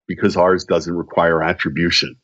Because 0.07 0.37
ours 0.37 0.65
doesn't 0.65 0.95
require 0.95 1.43
attribution. 1.43 2.17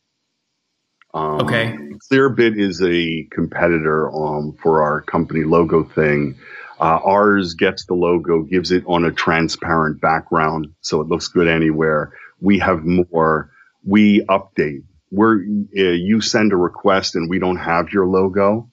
Um, 1.13 1.41
Okay. 1.41 1.77
Clearbit 2.11 2.59
is 2.59 2.83
a 2.83 3.27
competitor 3.31 4.11
um, 4.11 4.57
for 4.63 4.83
our 4.83 5.03
company 5.03 5.45
logo 5.45 5.85
thing. 5.85 6.37
Uh, 6.81 6.99
ours 7.05 7.55
gets 7.55 7.85
the 7.85 7.95
logo, 7.95 8.43
gives 8.43 8.71
it 8.73 8.85
on 8.87 9.05
a 9.05 9.13
transparent 9.13 10.01
background, 10.01 10.69
so 10.81 11.03
it 11.03 11.09
looks 11.09 11.29
good 11.29 11.47
anywhere. 11.47 12.13
We 12.41 12.59
have 12.61 12.85
more. 12.85 13.51
We 13.85 14.25
update. 14.27 14.85
We're 15.11 15.41
uh, 15.43 15.93
you 15.93 16.21
send 16.21 16.53
a 16.53 16.57
request 16.57 17.17
and 17.17 17.29
we 17.29 17.39
don't 17.39 17.59
have 17.59 17.93
your 17.93 18.07
logo. 18.07 18.71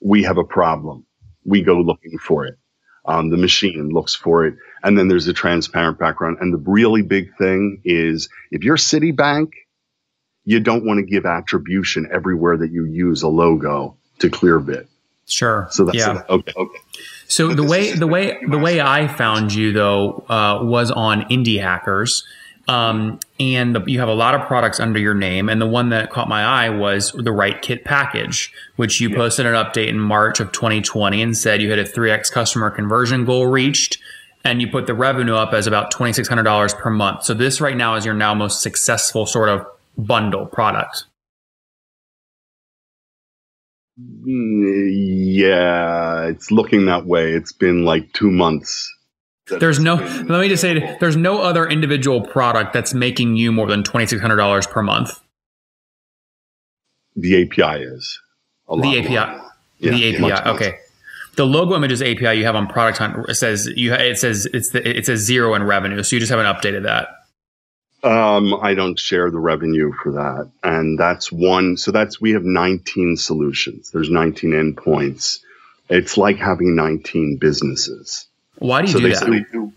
We 0.00 0.24
have 0.24 0.36
a 0.36 0.44
problem. 0.44 1.06
We 1.44 1.62
go 1.62 1.80
looking 1.80 2.18
for 2.18 2.44
it. 2.44 2.58
Um, 3.06 3.30
the 3.30 3.36
machine 3.36 3.90
looks 3.90 4.14
for 4.14 4.46
it, 4.46 4.54
and 4.82 4.98
then 4.98 5.08
there's 5.08 5.26
a 5.28 5.32
transparent 5.32 5.98
background. 5.98 6.38
And 6.40 6.52
the 6.52 6.58
really 6.58 7.02
big 7.02 7.36
thing 7.36 7.82
is 7.84 8.28
if 8.50 8.64
you're 8.64 8.76
Citibank, 8.76 9.52
you 10.44 10.60
don't 10.60 10.84
want 10.84 10.98
to 10.98 11.04
give 11.04 11.26
attribution 11.26 12.08
everywhere 12.12 12.58
that 12.58 12.70
you 12.70 12.84
use 12.84 13.22
a 13.22 13.28
logo 13.28 13.96
to 14.20 14.30
Clearbit. 14.30 14.86
Sure. 15.26 15.68
So 15.70 15.84
that's 15.84 15.96
yeah. 15.96 16.22
okay. 16.28 16.52
Okay. 16.54 16.78
So 17.28 17.48
the 17.54 17.62
way 17.62 17.92
the 17.92 18.06
way 18.06 18.38
the 18.46 18.58
way 18.58 18.80
I 18.80 19.08
found 19.08 19.54
you 19.54 19.72
though 19.72 20.24
uh, 20.28 20.60
was 20.62 20.90
on 20.90 21.22
Indie 21.22 21.60
Hackers, 21.60 22.24
um, 22.66 23.20
and 23.38 23.74
the, 23.74 23.84
you 23.86 23.98
have 23.98 24.08
a 24.08 24.14
lot 24.14 24.34
of 24.34 24.46
products 24.46 24.80
under 24.80 24.98
your 24.98 25.14
name. 25.14 25.48
And 25.48 25.60
the 25.60 25.66
one 25.66 25.90
that 25.90 26.10
caught 26.10 26.28
my 26.28 26.42
eye 26.42 26.70
was 26.70 27.12
the 27.12 27.30
RiteKit 27.30 27.84
package, 27.84 28.52
which 28.76 29.00
you 29.00 29.14
posted 29.14 29.46
an 29.46 29.54
update 29.54 29.88
in 29.88 29.98
March 29.98 30.40
of 30.40 30.52
2020 30.52 31.20
and 31.20 31.36
said 31.36 31.60
you 31.60 31.70
had 31.70 31.78
a 31.78 31.84
3x 31.84 32.30
customer 32.30 32.70
conversion 32.70 33.24
goal 33.24 33.46
reached, 33.46 33.98
and 34.44 34.60
you 34.60 34.68
put 34.68 34.86
the 34.86 34.94
revenue 34.94 35.34
up 35.34 35.52
as 35.52 35.66
about 35.66 35.92
$2,600 35.92 36.78
per 36.78 36.90
month. 36.90 37.24
So 37.24 37.34
this 37.34 37.60
right 37.60 37.76
now 37.76 37.96
is 37.96 38.04
your 38.04 38.14
now 38.14 38.34
most 38.34 38.62
successful 38.62 39.26
sort 39.26 39.48
of 39.48 39.66
bundle 39.96 40.46
product. 40.46 41.04
Yeah, 43.96 46.26
it's 46.26 46.50
looking 46.50 46.86
that 46.86 47.06
way. 47.06 47.32
It's 47.32 47.52
been 47.52 47.84
like 47.84 48.12
two 48.12 48.30
months. 48.30 48.92
There's 49.48 49.78
no. 49.78 49.96
Let 49.96 50.40
me 50.40 50.48
just 50.48 50.62
say, 50.62 50.96
there's 51.00 51.16
no 51.16 51.42
other 51.42 51.66
individual 51.68 52.22
product 52.22 52.72
that's 52.72 52.94
making 52.94 53.36
you 53.36 53.52
more 53.52 53.66
than 53.66 53.82
twenty 53.84 54.06
six 54.06 54.20
hundred 54.22 54.36
dollars 54.36 54.66
per 54.66 54.82
month. 54.82 55.20
the 57.16 57.42
API 57.42 57.82
is 57.84 58.18
The. 58.68 58.98
API. 58.98 59.12
Yeah, 59.12 59.40
the 59.78 60.08
API. 60.14 60.18
much 60.20 60.46
okay. 60.46 60.78
The 61.36 61.44
logo 61.44 61.74
images 61.74 62.00
API 62.00 62.34
you 62.38 62.44
have 62.44 62.54
on 62.54 62.68
Product 62.68 62.96
Hunt 62.98 63.28
it 63.28 63.34
says 63.34 63.66
you. 63.66 63.92
It 63.92 64.18
says 64.18 64.46
it's 64.46 64.70
the, 64.70 64.96
it 64.98 65.04
says 65.04 65.20
zero 65.20 65.54
in 65.54 65.64
revenue, 65.64 66.02
so 66.02 66.16
you 66.16 66.20
just 66.20 66.30
haven't 66.30 66.46
updated 66.46 66.84
that. 66.84 67.08
Um, 68.04 68.54
I 68.60 68.74
don't 68.74 68.98
share 68.98 69.30
the 69.30 69.38
revenue 69.38 69.90
for 70.02 70.12
that. 70.12 70.50
And 70.62 70.98
that's 70.98 71.32
one. 71.32 71.78
So 71.78 71.90
that's, 71.90 72.20
we 72.20 72.32
have 72.32 72.44
19 72.44 73.16
solutions. 73.16 73.90
There's 73.90 74.10
19 74.10 74.50
endpoints. 74.50 75.38
It's 75.88 76.18
like 76.18 76.36
having 76.36 76.76
19 76.76 77.38
businesses. 77.38 78.26
Why 78.58 78.82
do 78.82 78.88
you 78.88 78.92
so 78.92 79.00
do 79.00 79.08
they, 79.08 79.14
that? 79.14 79.30
they 79.30 79.44
do 79.52 79.72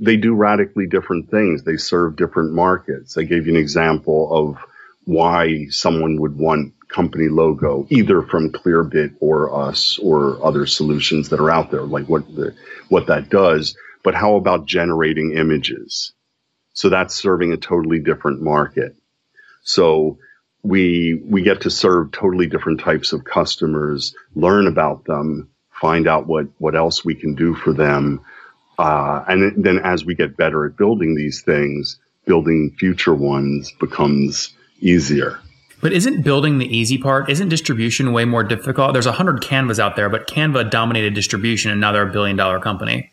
they 0.00 0.16
do 0.16 0.34
radically 0.34 0.86
different 0.86 1.30
things. 1.30 1.62
They 1.62 1.76
serve 1.76 2.16
different 2.16 2.52
markets. 2.52 3.16
I 3.16 3.22
gave 3.22 3.46
you 3.46 3.52
an 3.52 3.60
example 3.60 4.28
of 4.32 4.58
why 5.04 5.66
someone 5.70 6.20
would 6.20 6.36
want 6.36 6.74
company 6.88 7.28
logo, 7.28 7.86
either 7.88 8.22
from 8.22 8.50
Clearbit 8.50 9.14
or 9.20 9.54
us 9.54 9.98
or 9.98 10.44
other 10.44 10.66
solutions 10.66 11.30
that 11.30 11.40
are 11.40 11.50
out 11.50 11.70
there, 11.70 11.82
like 11.82 12.08
what 12.08 12.26
the 12.34 12.54
what 12.88 13.06
that 13.06 13.30
does. 13.30 13.76
But 14.02 14.14
how 14.14 14.34
about 14.36 14.66
generating 14.66 15.36
images? 15.36 16.12
So 16.74 16.88
that's 16.88 17.14
serving 17.14 17.52
a 17.52 17.56
totally 17.56 18.00
different 18.00 18.42
market. 18.42 18.96
So 19.62 20.18
we 20.62 21.20
we 21.24 21.42
get 21.42 21.62
to 21.62 21.70
serve 21.70 22.12
totally 22.12 22.46
different 22.46 22.80
types 22.80 23.12
of 23.12 23.24
customers, 23.24 24.14
learn 24.34 24.66
about 24.66 25.04
them, 25.04 25.48
find 25.82 26.06
out 26.06 26.26
what 26.28 26.46
what 26.58 26.74
else 26.74 27.04
we 27.04 27.14
can 27.14 27.34
do 27.34 27.54
for 27.54 27.74
them, 27.74 28.24
uh, 28.78 29.24
and 29.28 29.62
then 29.62 29.78
as 29.80 30.04
we 30.04 30.14
get 30.14 30.36
better 30.36 30.64
at 30.64 30.76
building 30.76 31.16
these 31.16 31.42
things, 31.42 31.98
building 32.24 32.74
future 32.78 33.14
ones 33.14 33.72
becomes 33.80 34.54
easier. 34.80 35.38
But 35.82 35.92
isn't 35.92 36.22
building 36.22 36.58
the 36.58 36.76
easy 36.76 36.96
part? 36.96 37.28
Isn't 37.28 37.48
distribution 37.48 38.12
way 38.12 38.24
more 38.24 38.44
difficult? 38.44 38.92
There's 38.92 39.06
a 39.06 39.12
hundred 39.12 39.42
Canvas 39.42 39.80
out 39.80 39.96
there, 39.96 40.08
but 40.08 40.28
Canva 40.28 40.70
dominated 40.70 41.14
distribution, 41.14 41.72
and 41.72 41.80
now 41.80 41.90
they're 41.90 42.08
a 42.08 42.12
billion 42.12 42.36
dollar 42.36 42.60
company. 42.60 43.10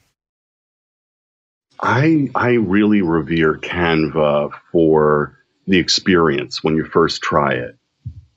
I 1.82 2.30
I 2.36 2.52
really 2.52 3.02
revere 3.02 3.56
Canva 3.56 4.52
for 4.72 5.36
the 5.66 5.80
experience 5.80 6.64
when 6.64 6.76
you 6.76 6.86
first 6.86 7.24
try 7.24 7.54
it. 7.54 7.79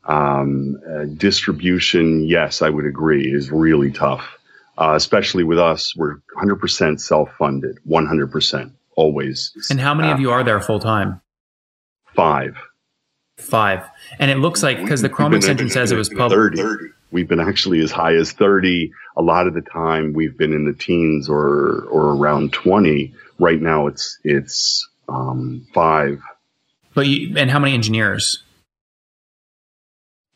Um, 0.05 0.81
uh, 0.89 1.05
distribution, 1.17 2.25
yes, 2.25 2.63
I 2.63 2.69
would 2.71 2.87
agree, 2.87 3.33
is 3.33 3.51
really 3.51 3.91
tough. 3.91 4.39
Uh, 4.77 4.95
especially 4.97 5.45
with 5.45 5.59
us, 5.59 5.95
we're 5.95 6.17
100% 6.37 7.01
self-funded, 7.01 7.79
100%, 7.89 8.73
always. 8.97 9.53
And 9.71 9.79
how 9.79 9.95
many 9.95 10.11
of 10.11 10.19
Uh, 10.19 10.23
you 10.23 10.31
are 10.31 10.43
there 10.43 10.61
full 10.61 10.81
time? 10.81 11.21
Five. 12.17 12.57
Five. 13.39 13.85
And 14.19 14.31
it 14.31 14.39
looks 14.39 14.63
like 14.63 14.79
because 14.81 15.03
the 15.03 15.09
Chrome 15.09 15.35
extension 15.35 15.69
says 15.71 15.93
it 15.93 15.97
was 15.97 16.09
public. 16.09 16.57
30. 16.57 16.89
We've 17.11 17.29
been 17.29 17.41
actually 17.41 17.81
as 17.81 17.91
high 17.91 18.15
as 18.15 18.33
30. 18.33 18.91
A 19.17 19.23
lot 19.23 19.47
of 19.47 19.55
the 19.55 19.61
time 19.61 20.15
we've 20.15 20.37
been 20.37 20.53
in 20.55 20.65
the 20.65 20.73
teens 20.73 21.29
or, 21.29 21.85
or 21.91 22.17
around 22.17 22.53
20. 22.55 23.13
Right 23.39 23.61
now 23.61 23.87
it's, 23.87 24.19
it's, 24.25 24.89
um, 25.09 25.67
five, 25.75 26.23
But 26.95 27.07
you, 27.07 27.37
and 27.37 27.51
how 27.51 27.59
many 27.59 27.75
engineers? 27.75 28.43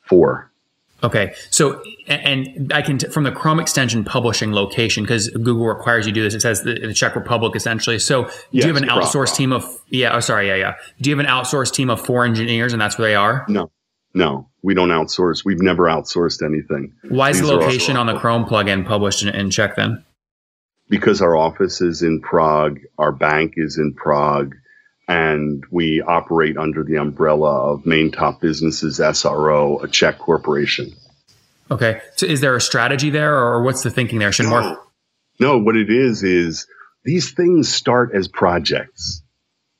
Four. 0.07 0.51
Okay, 1.05 1.35
so 1.51 1.83
and 2.09 2.73
I 2.73 2.81
can 2.81 2.99
t- 2.99 3.09
from 3.09 3.25
the 3.25 3.31
Chrome 3.31 3.61
extension 3.61 4.03
publishing 4.03 4.53
location 4.53 5.05
because 5.05 5.29
Google 5.29 5.67
requires 5.67 6.07
you 6.07 6.13
to 6.13 6.15
do 6.15 6.23
this. 6.23 6.35
It 6.35 6.41
says 6.41 6.63
the, 6.63 6.75
the 6.75 6.95
Czech 6.95 7.15
Republic 7.15 7.55
essentially. 7.55 7.99
So 7.99 8.25
do 8.25 8.33
you 8.53 8.67
have 8.67 8.77
an 8.77 8.89
outsourced 8.89 9.37
team 9.37 9.53
of 9.53 9.65
yeah? 9.89 10.17
Oh, 10.17 10.21
sorry, 10.21 10.49
yeah, 10.49 10.55
yeah. 10.55 10.75
Do 11.01 11.11
you 11.11 11.17
have 11.17 11.25
an 11.25 11.31
outsourced 11.31 11.75
team 11.75 11.91
of 11.91 12.01
four 12.01 12.25
engineers 12.25 12.73
and 12.73 12.81
that's 12.81 12.99
where 12.99 13.09
they 13.09 13.15
are? 13.15 13.45
No, 13.47 13.71
no, 14.15 14.49
we 14.63 14.73
don't 14.75 14.89
outsource. 14.89 15.45
We've 15.45 15.61
never 15.61 15.85
outsourced 15.85 16.43
anything 16.43 16.95
Why 17.09 17.31
is 17.31 17.41
the 17.41 17.45
These 17.45 17.53
location 17.53 17.97
on 17.99 18.07
the 18.07 18.19
Chrome 18.19 18.47
plugin 18.47 18.87
published 18.87 19.23
in, 19.23 19.29
in 19.29 19.51
Czech 19.51 19.77
then? 19.77 20.03
because 20.89 21.21
our 21.21 21.37
office 21.37 21.81
is 21.81 22.03
in 22.03 22.21
Prague, 22.21 22.81
our 22.99 23.13
bank 23.13 23.55
is 23.57 23.79
in 23.79 23.95
Prague, 23.95 24.55
and 25.09 25.65
we 25.71 26.03
operate 26.03 26.57
under 26.57 26.83
the 26.83 26.97
umbrella 26.97 27.73
of 27.73 27.87
Main 27.87 28.11
Top 28.11 28.41
Businesses 28.41 28.99
SRO, 28.99 29.83
a 29.83 29.89
Czech 29.89 30.19
corporation. 30.19 30.93
Okay, 31.71 32.01
so 32.17 32.27
is 32.27 32.41
there 32.41 32.55
a 32.55 32.61
strategy 32.61 33.11
there, 33.11 33.37
or 33.37 33.63
what's 33.63 33.83
the 33.83 33.91
thinking 33.91 34.19
there? 34.19 34.33
Should 34.33 34.47
more 34.47 34.63
No. 34.63 34.83
No, 35.39 35.59
what 35.59 35.77
it 35.77 35.91
is 35.91 36.23
is 36.23 36.67
these 37.05 37.33
things 37.33 37.69
start 37.69 38.13
as 38.15 38.27
projects. 38.27 39.23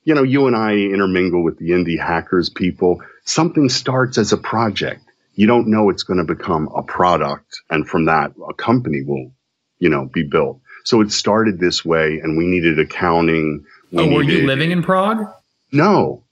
You 0.03 0.15
know, 0.15 0.23
you 0.23 0.47
and 0.47 0.55
I 0.55 0.73
intermingle 0.73 1.43
with 1.43 1.57
the 1.57 1.71
indie 1.71 1.99
hackers 1.99 2.49
people. 2.49 3.01
Something 3.25 3.67
starts 3.67 4.17
as 4.17 4.31
a 4.31 4.37
project. 4.37 5.01
You 5.33 5.47
don't 5.47 5.67
know 5.67 5.89
it's 5.89 6.03
going 6.03 6.25
to 6.25 6.35
become 6.35 6.69
a 6.75 6.83
product, 6.83 7.61
and 7.69 7.87
from 7.87 8.05
that, 8.05 8.31
a 8.49 8.53
company 8.53 9.03
will, 9.03 9.33
you 9.79 9.89
know, 9.89 10.05
be 10.05 10.23
built. 10.23 10.61
So 10.85 11.01
it 11.01 11.11
started 11.11 11.59
this 11.59 11.83
way, 11.83 12.19
and 12.23 12.37
we 12.37 12.45
needed 12.45 12.79
accounting. 12.79 13.65
We 13.91 14.03
oh, 14.03 14.13
were 14.13 14.23
you 14.23 14.45
living 14.45 14.71
in 14.71 14.83
Prague? 14.83 15.25
No, 15.71 16.23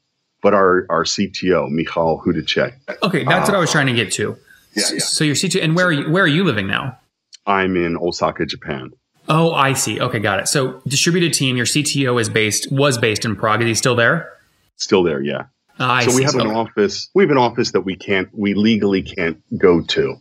but 0.41 0.53
our 0.53 0.85
our 0.89 1.03
CTO 1.03 1.69
Michal 1.69 2.21
Hudacek. 2.25 2.73
Okay, 3.03 3.23
that's 3.23 3.49
what 3.49 3.55
I 3.55 3.59
was 3.59 3.71
trying 3.71 3.87
to 3.87 3.93
get 3.93 4.11
to. 4.13 4.37
So 4.75 5.23
your 5.23 5.35
CTO, 5.35 5.63
and 5.63 5.75
where 5.75 5.87
are 5.87 5.91
you? 5.91 6.11
Where 6.11 6.23
are 6.23 6.27
you 6.27 6.43
living 6.43 6.67
now? 6.67 6.99
I'm 7.45 7.75
in 7.75 7.97
Osaka, 7.97 8.45
Japan. 8.45 8.91
Oh, 9.27 9.53
I 9.53 9.73
see. 9.73 9.99
Okay, 9.99 10.19
got 10.19 10.39
it. 10.39 10.47
So 10.47 10.81
distributed 10.87 11.33
team, 11.33 11.57
your 11.57 11.65
CTO 11.65 12.19
is 12.19 12.29
based 12.29 12.71
was 12.71 12.97
based 12.97 13.25
in 13.25 13.35
Prague. 13.35 13.61
Is 13.61 13.67
he 13.67 13.73
still 13.75 13.95
there? 13.95 14.33
Still 14.75 15.03
there, 15.03 15.21
yeah. 15.21 15.45
Ah, 15.79 15.95
I 15.95 16.05
so 16.05 16.15
we 16.15 16.23
have 16.23 16.35
an 16.35 16.47
office. 16.47 17.09
We 17.13 17.23
have 17.23 17.31
an 17.31 17.37
office 17.37 17.71
that 17.71 17.81
we 17.81 17.95
can't, 17.95 18.29
we 18.33 18.53
legally 18.53 19.01
can't 19.01 19.41
go 19.57 19.81
to 19.81 20.15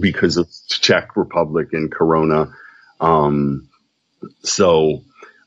because 0.00 0.36
of 0.36 0.48
Czech 0.68 1.16
Republic 1.16 1.68
and 1.72 1.90
Corona. 1.90 2.52
Um, 3.00 3.68
so, 4.42 5.02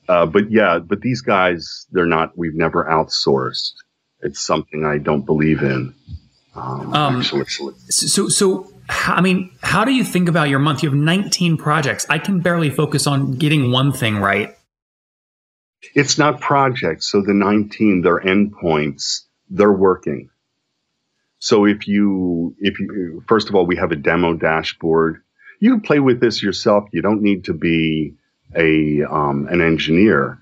uh, 0.07 0.25
but 0.25 0.51
yeah, 0.51 0.79
but 0.79 1.01
these 1.01 1.21
guys, 1.21 1.87
they're 1.91 2.05
not. 2.05 2.37
We've 2.37 2.55
never 2.55 2.85
outsourced. 2.85 3.73
It's 4.21 4.41
something 4.41 4.85
I 4.85 4.97
don't 4.97 5.25
believe 5.25 5.61
in. 5.61 5.93
Um, 6.55 6.93
Um, 6.93 7.17
actually, 7.17 7.45
So, 7.89 8.29
so 8.29 8.71
I 8.89 9.21
mean, 9.21 9.51
how 9.61 9.85
do 9.85 9.93
you 9.93 10.03
think 10.03 10.29
about 10.29 10.49
your 10.49 10.59
month? 10.59 10.81
You 10.81 10.89
have 10.89 10.97
19 10.97 11.57
projects. 11.57 12.05
I 12.09 12.19
can 12.19 12.39
barely 12.39 12.69
focus 12.69 13.05
on 13.05 13.33
getting 13.33 13.71
one 13.71 13.91
thing 13.91 14.17
right. 14.17 14.53
it's 15.93 16.17
not 16.17 16.41
projects. 16.41 17.07
So 17.07 17.21
the 17.21 17.33
19, 17.33 18.01
they're 18.01 18.19
endpoints. 18.19 19.21
They're 19.49 19.71
working. 19.71 20.29
So 21.39 21.65
if 21.65 21.87
you, 21.87 22.55
if 22.59 22.79
you, 22.79 23.23
first 23.27 23.49
of 23.49 23.55
all, 23.55 23.65
we 23.65 23.75
have 23.75 23.91
a 23.91 23.95
demo 23.95 24.33
dashboard. 24.33 25.21
You 25.59 25.71
can 25.71 25.81
play 25.81 25.99
with 25.99 26.19
this 26.19 26.41
yourself. 26.41 26.85
You 26.91 27.01
don't 27.01 27.21
need 27.21 27.45
to 27.45 27.53
be 27.53 28.15
a, 28.55 29.03
um, 29.03 29.47
an 29.49 29.61
engineer. 29.61 30.39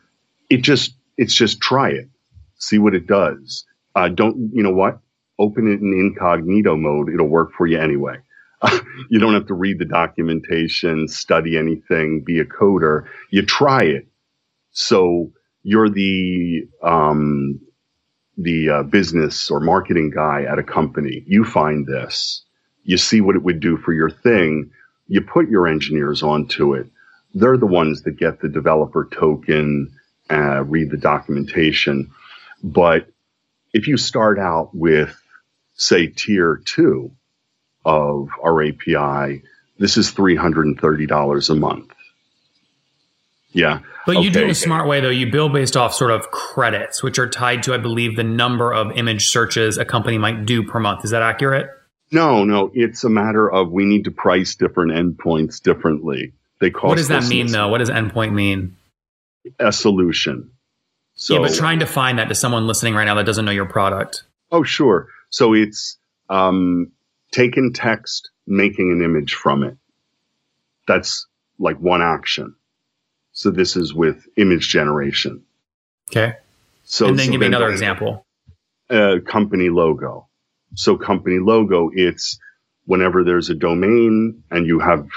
It 0.49 0.57
just, 0.57 0.95
it's 1.17 1.33
just 1.33 1.61
try 1.61 1.89
it. 1.89 2.09
See 2.57 2.77
what 2.77 2.93
it 2.93 3.07
does. 3.07 3.65
Uh, 3.95 4.09
don't, 4.09 4.51
you 4.53 4.63
know 4.63 4.73
what? 4.73 4.99
open 5.39 5.67
it 5.67 5.81
in 5.81 5.93
incognito 5.93 6.75
mode. 6.75 7.09
It'll 7.09 7.27
work 7.27 7.51
for 7.57 7.67
you 7.67 7.79
anyway. 7.79 8.17
you 9.09 9.19
don't 9.19 9.33
have 9.33 9.47
to 9.47 9.53
read 9.53 9.79
the 9.79 9.85
documentation, 9.85 11.07
study 11.07 11.57
anything, 11.57 12.23
be 12.25 12.39
a 12.39 12.45
coder. 12.45 13.05
You 13.31 13.43
try 13.45 13.83
it. 13.83 14.07
So 14.71 15.31
you're 15.63 15.89
the 15.89 16.67
um, 16.83 17.59
the 18.37 18.69
uh, 18.69 18.83
business 18.83 19.49
or 19.49 19.59
marketing 19.59 20.11
guy 20.13 20.43
at 20.43 20.59
a 20.59 20.63
company. 20.63 21.23
You 21.25 21.45
find 21.45 21.85
this. 21.85 22.43
You 22.83 22.97
see 22.97 23.21
what 23.21 23.35
it 23.35 23.43
would 23.43 23.59
do 23.59 23.77
for 23.77 23.93
your 23.93 24.09
thing. 24.09 24.71
You 25.07 25.21
put 25.21 25.49
your 25.49 25.67
engineers 25.67 26.23
onto 26.23 26.73
it. 26.73 26.87
They're 27.35 27.57
the 27.57 27.67
ones 27.67 28.01
that 28.03 28.17
get 28.17 28.39
the 28.39 28.49
developer 28.49 29.07
token, 29.11 29.91
uh, 30.31 30.63
read 30.63 30.89
the 30.89 30.97
documentation. 30.97 32.11
But 32.63 33.07
if 33.73 33.87
you 33.87 33.97
start 33.97 34.39
out 34.39 34.73
with, 34.73 35.15
say, 35.75 36.07
tier 36.07 36.59
two, 36.65 37.11
of 37.85 38.29
our 38.43 38.63
API. 38.63 39.43
This 39.77 39.97
is 39.97 40.11
$330 40.11 41.49
a 41.49 41.55
month. 41.55 41.91
Yeah. 43.51 43.79
But 44.05 44.21
you 44.21 44.31
do 44.31 44.43
it 44.43 44.49
a 44.49 44.55
smart 44.55 44.87
way 44.87 44.99
though. 44.99 45.09
You 45.09 45.31
bill 45.31 45.49
based 45.49 45.77
off 45.77 45.93
sort 45.93 46.11
of 46.11 46.29
credits, 46.31 47.01
which 47.01 47.17
are 47.19 47.29
tied 47.29 47.63
to, 47.63 47.73
I 47.73 47.77
believe, 47.77 48.17
the 48.17 48.23
number 48.23 48.73
of 48.73 48.91
image 48.97 49.27
searches 49.27 49.77
a 49.77 49.85
company 49.85 50.17
might 50.17 50.45
do 50.45 50.63
per 50.63 50.79
month. 50.79 51.05
Is 51.05 51.11
that 51.11 51.21
accurate? 51.21 51.69
No, 52.11 52.43
no. 52.43 52.71
It's 52.73 53.03
a 53.03 53.09
matter 53.09 53.49
of 53.49 53.71
we 53.71 53.85
need 53.85 54.03
to 54.05 54.11
price 54.11 54.55
different 54.55 54.91
endpoints 54.91 55.61
differently. 55.61 56.33
They 56.65 56.71
cost. 56.71 56.87
What 56.87 56.97
does 56.97 57.09
that 57.09 57.27
mean 57.27 57.51
though? 57.51 57.67
What 57.67 57.77
does 57.77 57.91
endpoint 57.91 58.33
mean? 58.33 58.75
A 59.59 59.71
solution. 59.71 60.49
So, 61.13 61.35
yeah, 61.35 61.41
but 61.41 61.53
trying 61.53 61.77
to 61.81 61.85
find 61.85 62.17
that 62.17 62.27
to 62.29 62.33
someone 62.33 62.65
listening 62.65 62.95
right 62.95 63.05
now 63.05 63.13
that 63.13 63.25
doesn't 63.27 63.45
know 63.45 63.51
your 63.51 63.67
product. 63.67 64.23
Oh, 64.51 64.63
sure. 64.63 65.09
So 65.29 65.53
it's 65.53 65.99
um, 66.27 66.91
taking 67.31 67.71
text, 67.71 68.31
making 68.47 68.91
an 68.91 69.03
image 69.03 69.35
from 69.35 69.61
it. 69.61 69.77
That's 70.87 71.27
like 71.59 71.77
one 71.77 72.01
action. 72.01 72.55
So 73.31 73.51
this 73.51 73.75
is 73.75 73.93
with 73.93 74.25
image 74.35 74.67
generation. 74.67 75.43
Okay. 76.09 76.33
So 76.85 77.05
and 77.05 77.19
then 77.19 77.27
so 77.27 77.31
give 77.33 77.41
me 77.41 77.45
another 77.45 77.69
example. 77.69 78.25
A 78.89 79.19
company 79.19 79.69
logo. 79.69 80.29
So 80.73 80.97
company 80.97 81.37
logo, 81.37 81.91
it's 81.93 82.39
whenever 82.85 83.23
there's 83.23 83.51
a 83.51 83.55
domain 83.55 84.41
and 84.49 84.65
you 84.65 84.79
have, 84.79 85.07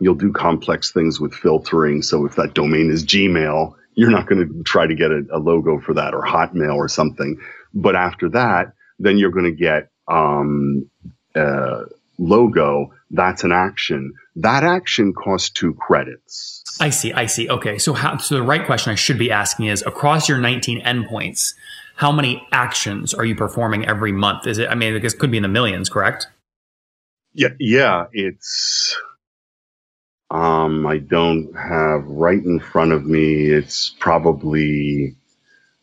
you'll 0.00 0.14
do 0.14 0.32
complex 0.32 0.92
things 0.92 1.20
with 1.20 1.34
filtering. 1.34 2.02
So 2.02 2.26
if 2.26 2.36
that 2.36 2.54
domain 2.54 2.90
is 2.90 3.04
Gmail, 3.04 3.74
you're 3.94 4.10
not 4.10 4.26
going 4.26 4.46
to 4.46 4.62
try 4.62 4.86
to 4.86 4.94
get 4.94 5.10
a, 5.10 5.24
a 5.32 5.38
logo 5.38 5.80
for 5.80 5.94
that 5.94 6.14
or 6.14 6.22
Hotmail 6.22 6.76
or 6.76 6.88
something. 6.88 7.40
But 7.74 7.96
after 7.96 8.28
that, 8.30 8.72
then 8.98 9.18
you're 9.18 9.30
going 9.30 9.46
to 9.46 9.52
get 9.52 9.90
um, 10.08 10.88
uh, 11.34 11.84
logo, 12.18 12.92
that's 13.10 13.42
an 13.42 13.52
action. 13.52 14.12
That 14.36 14.62
action 14.62 15.12
costs 15.12 15.50
two 15.50 15.74
credits. 15.74 16.62
I 16.80 16.90
see. 16.90 17.12
I 17.12 17.26
see. 17.26 17.48
Okay. 17.48 17.78
So, 17.78 17.92
how, 17.92 18.18
so 18.18 18.36
the 18.36 18.42
right 18.42 18.64
question 18.64 18.92
I 18.92 18.94
should 18.94 19.18
be 19.18 19.30
asking 19.30 19.66
is 19.66 19.82
across 19.82 20.28
your 20.28 20.38
19 20.38 20.82
endpoints, 20.82 21.54
how 21.96 22.12
many 22.12 22.46
actions 22.52 23.12
are 23.12 23.24
you 23.24 23.34
performing 23.34 23.86
every 23.86 24.12
month? 24.12 24.46
Is 24.46 24.58
it, 24.58 24.68
I 24.70 24.74
mean, 24.74 24.94
it 24.94 25.18
could 25.18 25.30
be 25.30 25.36
in 25.36 25.42
the 25.42 25.48
millions, 25.48 25.88
correct? 25.88 26.28
Yeah. 27.34 27.48
Yeah. 27.58 28.06
It's, 28.12 28.96
um, 30.30 30.86
I 30.86 30.98
don't 30.98 31.52
have 31.56 32.06
right 32.06 32.42
in 32.42 32.60
front 32.60 32.92
of 32.92 33.04
me. 33.04 33.46
It's 33.46 33.90
probably, 33.98 35.16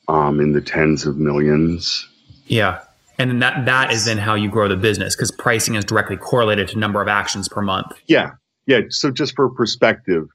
um, 0.08 0.40
in 0.40 0.54
the 0.54 0.62
tens 0.62 1.06
of 1.06 1.18
millions. 1.18 2.08
Yeah. 2.48 2.80
And 3.20 3.30
then 3.32 3.40
that 3.40 3.66
that 3.66 3.92
is 3.92 4.06
then 4.06 4.18
how 4.18 4.36
you 4.36 4.50
grow 4.50 4.68
the 4.68 4.78
business 4.78 5.16
because 5.16 5.32
pricing 5.32 5.76
is 5.76 5.84
directly 5.84 6.18
correlated 6.18 6.68
to 6.70 6.78
number 6.78 7.02
of 7.02 7.08
actions 7.08 7.50
per 7.50 7.62
month. 7.62 7.88
Yeah. 8.06 8.32
Yeah. 8.68 8.82
So 8.90 9.12
just 9.12 9.36
for 9.36 9.50
perspective, 9.50 10.28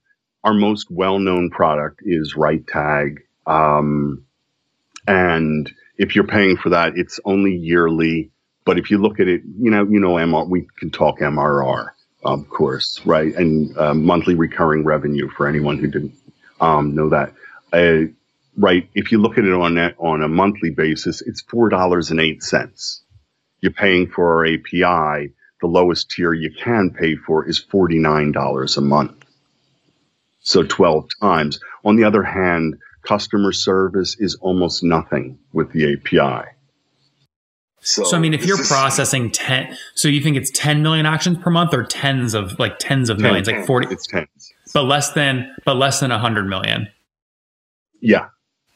our 0.44 0.52
most 0.52 0.90
well-known 0.90 1.50
product 1.50 2.00
is 2.04 2.34
RiteTag. 2.34 3.18
Um, 3.46 4.24
and 5.06 5.72
if 5.96 6.14
you're 6.14 6.26
paying 6.26 6.56
for 6.56 6.70
that, 6.70 6.94
it's 6.96 7.20
only 7.24 7.54
yearly. 7.54 8.30
But 8.64 8.78
if 8.78 8.90
you 8.90 8.98
look 8.98 9.20
at 9.20 9.28
it, 9.28 9.42
you 9.58 9.70
know, 9.70 9.84
you 9.88 10.00
know, 10.00 10.14
MR, 10.14 10.48
we 10.48 10.66
can 10.78 10.90
talk 10.90 11.20
MRR, 11.20 11.90
of 12.22 12.48
course, 12.48 13.00
right? 13.04 13.34
And 13.34 13.76
uh, 13.76 13.94
monthly 13.94 14.34
recurring 14.34 14.84
revenue 14.84 15.28
for 15.28 15.46
anyone 15.46 15.78
who 15.78 15.88
didn't 15.88 16.14
um, 16.60 16.94
know 16.94 17.08
that. 17.10 17.34
Uh, 17.72 18.12
right? 18.56 18.88
If 18.94 19.12
you 19.12 19.18
look 19.18 19.38
at 19.38 19.44
it 19.44 19.52
on 19.52 19.78
on 19.78 20.22
a 20.22 20.28
monthly 20.28 20.70
basis, 20.70 21.22
it's 21.22 21.42
four 21.42 21.68
dollars 21.68 22.10
and 22.10 22.20
eight 22.20 22.42
cents. 22.42 23.02
You're 23.60 23.72
paying 23.72 24.08
for 24.08 24.38
our 24.38 24.46
API. 24.46 25.32
The 25.60 25.68
lowest 25.68 26.10
tier 26.10 26.32
you 26.32 26.50
can 26.52 26.90
pay 26.90 27.16
for 27.16 27.48
is 27.48 27.58
forty 27.58 27.98
nine 27.98 28.32
dollars 28.32 28.76
a 28.76 28.80
month. 28.80 29.24
So 30.40 30.62
twelve 30.62 31.08
times. 31.20 31.60
On 31.84 31.96
the 31.96 32.04
other 32.04 32.22
hand, 32.22 32.78
customer 33.02 33.52
service 33.52 34.16
is 34.18 34.36
almost 34.36 34.82
nothing 34.82 35.38
with 35.52 35.72
the 35.72 35.94
API. 35.94 36.48
So, 37.84 38.04
so 38.04 38.16
I 38.16 38.20
mean, 38.20 38.32
if 38.32 38.46
you're 38.46 38.64
processing 38.64 39.30
ten, 39.30 39.76
so 39.94 40.08
you 40.08 40.22
think 40.22 40.36
it's 40.36 40.50
ten 40.50 40.82
million 40.82 41.04
actions 41.04 41.38
per 41.38 41.50
month, 41.50 41.74
or 41.74 41.84
tens 41.84 42.34
of 42.34 42.58
like 42.58 42.78
tens 42.78 43.10
of 43.10 43.18
10, 43.18 43.22
millions, 43.22 43.48
like 43.48 43.66
forty? 43.66 43.88
It's 43.90 44.06
tens, 44.06 44.52
but 44.72 44.84
less 44.84 45.12
than, 45.12 45.54
but 45.64 45.74
less 45.74 46.00
than 46.00 46.10
a 46.10 46.18
hundred 46.18 46.46
million. 46.46 46.88
Yeah, 48.00 48.28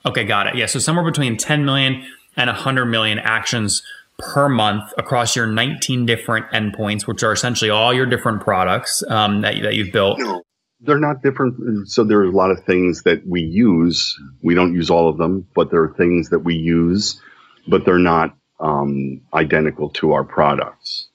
Okay, 0.07 0.23
got 0.23 0.47
it. 0.47 0.55
Yeah, 0.55 0.67
so 0.67 0.79
somewhere 0.79 1.05
between 1.05 1.37
10 1.37 1.65
million 1.65 2.05
and 2.37 2.47
100 2.47 2.87
million 2.87 3.19
actions 3.19 3.83
per 4.19 4.49
month 4.49 4.85
across 4.97 5.35
your 5.35 5.47
19 5.47 6.07
different 6.07 6.47
endpoints, 6.53 7.07
which 7.07 7.23
are 7.25 7.33
essentially 7.33 7.71
all 7.71 7.93
your 7.93 8.07
different 8.07 8.41
products 8.41 9.03
um, 9.09 9.41
that, 9.41 9.61
that 9.63 9.75
you've 9.75 9.93
built. 9.93 10.21
No, 10.21 10.43
they're 10.81 11.01
not 11.01 11.23
different. 11.23 11.89
So 11.89 12.05
there's 12.05 12.33
a 12.33 12.37
lot 12.37 12.53
of 12.53 12.63
things 12.65 13.03
that 13.03 13.27
we 13.27 13.41
use. 13.41 14.17
We 14.43 14.55
don't 14.55 14.75
use 14.75 14.91
all 14.91 15.09
of 15.09 15.19
them, 15.19 15.47
but 15.55 15.73
there 15.73 15.83
are 15.83 15.93
things 15.95 16.31
that 16.31 16.41
we 16.41 16.55
use, 16.55 17.21
but 17.67 17.85
they're 17.85 17.99
not 17.99 18.37
um, 18.61 19.21
identical 19.35 19.91
to 19.91 20.13
our 20.13 20.25
products. 20.25 21.09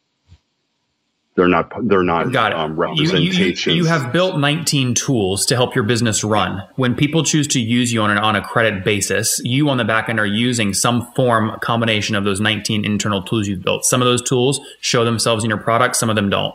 They're 1.35 1.47
not. 1.47 1.71
They're 1.87 2.03
not 2.03 2.31
Got 2.33 2.51
it. 2.51 2.57
Um, 2.57 2.77
representations. 2.77 3.65
You, 3.65 3.71
you, 3.71 3.83
you, 3.83 3.85
have 3.85 4.11
built 4.11 4.37
19 4.37 4.93
tools 4.95 5.45
to 5.45 5.55
help 5.55 5.75
your 5.75 5.85
business 5.85 6.25
run. 6.25 6.61
When 6.75 6.93
people 6.93 7.23
choose 7.23 7.47
to 7.49 7.59
use 7.59 7.93
you 7.93 8.01
on 8.01 8.11
an 8.11 8.17
on 8.17 8.35
a 8.35 8.41
credit 8.41 8.83
basis, 8.83 9.39
you 9.45 9.69
on 9.69 9.77
the 9.77 9.85
back 9.85 10.09
end 10.09 10.19
are 10.19 10.25
using 10.25 10.73
some 10.73 11.09
form 11.15 11.57
combination 11.61 12.15
of 12.15 12.25
those 12.25 12.41
19 12.41 12.83
internal 12.83 13.23
tools 13.23 13.47
you've 13.47 13.63
built. 13.63 13.85
Some 13.85 14.01
of 14.01 14.07
those 14.07 14.21
tools 14.21 14.59
show 14.81 15.05
themselves 15.05 15.45
in 15.45 15.49
your 15.49 15.59
product. 15.59 15.95
Some 15.95 16.09
of 16.09 16.17
them 16.17 16.29
don't. 16.29 16.53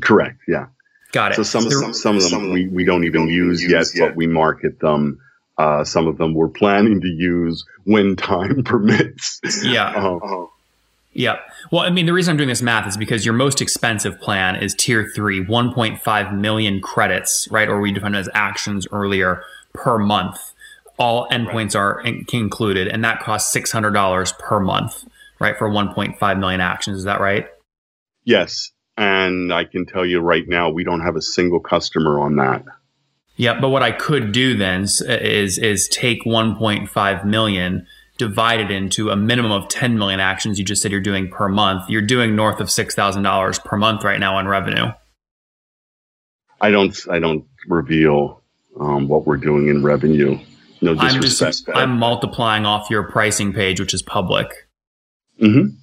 Correct. 0.00 0.40
Yeah. 0.46 0.66
Got 1.10 1.32
it. 1.32 1.34
So 1.36 1.42
some 1.42 1.68
some, 1.68 1.92
some 1.92 2.16
of 2.16 2.30
them 2.30 2.52
we, 2.52 2.68
we 2.68 2.84
don't 2.84 3.04
even 3.04 3.28
use, 3.28 3.60
use 3.60 3.70
yet, 3.70 3.86
yet, 3.94 4.08
but 4.08 4.16
we 4.16 4.28
market 4.28 4.78
them. 4.78 5.20
Uh, 5.58 5.84
some 5.84 6.06
of 6.06 6.18
them 6.18 6.34
we're 6.34 6.48
planning 6.48 7.00
to 7.00 7.08
use 7.08 7.64
when 7.84 8.16
time 8.16 8.62
permits. 8.64 9.40
Yeah. 9.64 9.86
Uh, 9.88 10.46
yeah. 11.16 11.38
Well, 11.72 11.82
I 11.82 11.90
mean, 11.90 12.04
the 12.04 12.12
reason 12.12 12.32
I'm 12.32 12.36
doing 12.36 12.50
this 12.50 12.60
math 12.60 12.86
is 12.86 12.98
because 12.98 13.24
your 13.24 13.34
most 13.34 13.62
expensive 13.62 14.20
plan 14.20 14.56
is 14.56 14.74
tier 14.74 15.10
three, 15.14 15.42
1.5 15.42 16.38
million 16.38 16.80
credits, 16.82 17.48
right? 17.50 17.68
Or 17.68 17.80
we 17.80 17.90
defined 17.90 18.16
as 18.16 18.28
actions 18.34 18.86
earlier 18.92 19.42
per 19.72 19.98
month. 19.98 20.38
All 20.98 21.26
endpoints 21.30 21.74
right. 21.74 21.76
are 21.76 22.00
in- 22.02 22.26
included, 22.32 22.88
and 22.88 23.02
that 23.04 23.20
costs 23.20 23.54
$600 23.54 24.38
per 24.38 24.60
month, 24.60 25.04
right? 25.38 25.56
For 25.56 25.70
1.5 25.70 26.38
million 26.38 26.60
actions. 26.60 26.98
Is 26.98 27.04
that 27.04 27.20
right? 27.20 27.46
Yes. 28.24 28.72
And 28.98 29.52
I 29.52 29.64
can 29.64 29.86
tell 29.86 30.04
you 30.04 30.20
right 30.20 30.46
now, 30.46 30.70
we 30.70 30.84
don't 30.84 31.02
have 31.02 31.16
a 31.16 31.22
single 31.22 31.60
customer 31.60 32.20
on 32.20 32.36
that. 32.36 32.62
Yeah. 33.36 33.60
But 33.60 33.68
what 33.68 33.82
I 33.82 33.92
could 33.92 34.32
do 34.32 34.56
then 34.56 34.82
is, 34.82 35.58
is 35.58 35.88
take 35.88 36.24
1.5 36.24 37.24
million 37.24 37.86
divided 38.18 38.70
into 38.70 39.10
a 39.10 39.16
minimum 39.16 39.52
of 39.52 39.68
10 39.68 39.98
million 39.98 40.20
actions 40.20 40.58
you 40.58 40.64
just 40.64 40.80
said 40.82 40.90
you're 40.90 41.00
doing 41.00 41.28
per 41.28 41.48
month, 41.48 41.88
you're 41.88 42.02
doing 42.02 42.34
north 42.34 42.60
of 42.60 42.68
$6,000 42.68 43.64
per 43.64 43.76
month 43.76 44.04
right 44.04 44.18
now 44.18 44.36
on 44.36 44.48
revenue. 44.48 44.86
I 46.60 46.70
don't, 46.70 46.98
I 47.10 47.18
don't 47.18 47.44
reveal 47.68 48.42
um, 48.80 49.08
what 49.08 49.26
we're 49.26 49.36
doing 49.36 49.68
in 49.68 49.82
revenue. 49.82 50.38
No 50.80 50.94
disrespect. 50.94 51.14
I'm, 51.14 51.22
just, 51.22 51.68
I'm 51.68 51.98
multiplying 51.98 52.64
off 52.64 52.88
your 52.90 53.02
pricing 53.04 53.52
page, 53.52 53.80
which 53.80 53.92
is 53.92 54.02
public. 54.02 54.48
Mm-hmm. 55.40 55.76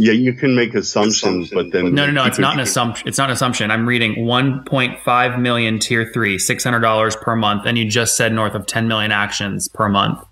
Yeah, 0.00 0.12
you 0.12 0.32
can 0.32 0.54
make 0.54 0.76
assumptions, 0.76 1.50
but 1.50 1.72
then 1.72 1.92
no, 1.92 2.06
no, 2.06 2.12
no. 2.12 2.24
It's 2.26 2.38
not 2.38 2.54
an 2.54 2.60
assumption. 2.60 3.08
It's 3.08 3.18
not 3.18 3.30
an 3.30 3.32
assumption. 3.32 3.72
I'm 3.72 3.84
reading 3.84 4.24
1.5 4.24 5.40
million 5.40 5.80
tier 5.80 6.08
three, 6.14 6.38
six 6.38 6.62
hundred 6.62 6.80
dollars 6.80 7.16
per 7.16 7.34
month, 7.34 7.66
and 7.66 7.76
you 7.76 7.84
just 7.84 8.16
said 8.16 8.32
north 8.32 8.54
of 8.54 8.64
10 8.64 8.86
million 8.86 9.10
actions 9.10 9.68
per 9.68 9.88
month. 9.88 10.24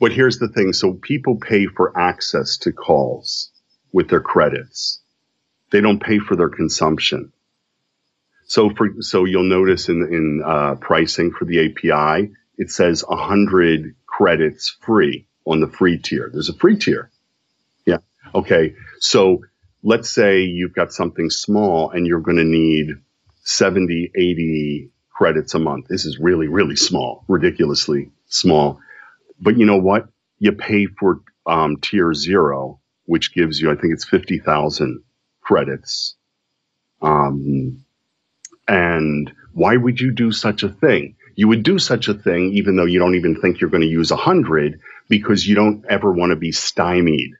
But 0.00 0.12
here's 0.12 0.38
the 0.38 0.48
thing: 0.48 0.72
so 0.72 0.94
people 0.94 1.36
pay 1.36 1.66
for 1.66 1.92
access 1.98 2.56
to 2.58 2.72
calls 2.72 3.50
with 3.92 4.08
their 4.08 4.22
credits. 4.22 5.02
They 5.70 5.82
don't 5.82 6.02
pay 6.02 6.18
for 6.18 6.34
their 6.34 6.48
consumption. 6.48 7.34
So 8.46 8.70
for 8.70 8.88
so 9.00 9.26
you'll 9.26 9.44
notice 9.44 9.90
in 9.90 10.08
in 10.10 10.42
uh, 10.42 10.76
pricing 10.76 11.32
for 11.32 11.44
the 11.44 11.66
API, 11.66 12.32
it 12.56 12.70
says 12.70 13.04
100 13.06 13.94
credits 14.06 14.74
free 14.80 15.26
on 15.44 15.60
the 15.60 15.68
free 15.68 15.98
tier. 15.98 16.30
There's 16.32 16.48
a 16.48 16.54
free 16.54 16.78
tier. 16.78 17.10
Okay. 18.34 18.74
So 19.00 19.44
let's 19.82 20.10
say 20.10 20.42
you've 20.42 20.74
got 20.74 20.92
something 20.92 21.30
small 21.30 21.90
and 21.90 22.06
you're 22.06 22.20
going 22.20 22.38
to 22.38 22.44
need 22.44 22.96
70, 23.44 24.10
80 24.14 24.90
credits 25.10 25.54
a 25.54 25.58
month. 25.58 25.86
This 25.88 26.06
is 26.06 26.18
really, 26.18 26.48
really 26.48 26.76
small, 26.76 27.24
ridiculously 27.28 28.10
small. 28.26 28.80
But 29.40 29.56
you 29.56 29.66
know 29.66 29.78
what? 29.78 30.08
You 30.38 30.52
pay 30.52 30.86
for 30.86 31.20
um, 31.46 31.76
tier 31.76 32.12
zero, 32.14 32.80
which 33.04 33.34
gives 33.34 33.60
you, 33.60 33.70
I 33.70 33.76
think 33.76 33.92
it's 33.92 34.04
50,000 34.04 35.02
credits. 35.40 36.16
Um, 37.00 37.84
and 38.66 39.32
why 39.52 39.76
would 39.76 40.00
you 40.00 40.10
do 40.10 40.32
such 40.32 40.62
a 40.62 40.70
thing? 40.70 41.16
You 41.36 41.48
would 41.48 41.62
do 41.62 41.78
such 41.78 42.08
a 42.08 42.14
thing 42.14 42.52
even 42.54 42.76
though 42.76 42.86
you 42.86 42.98
don't 42.98 43.16
even 43.16 43.40
think 43.40 43.60
you're 43.60 43.70
going 43.70 43.82
to 43.82 43.86
use 43.86 44.10
a 44.10 44.16
hundred 44.16 44.80
because 45.08 45.46
you 45.46 45.54
don't 45.54 45.84
ever 45.88 46.10
want 46.10 46.30
to 46.30 46.36
be 46.36 46.52
stymied. 46.52 47.32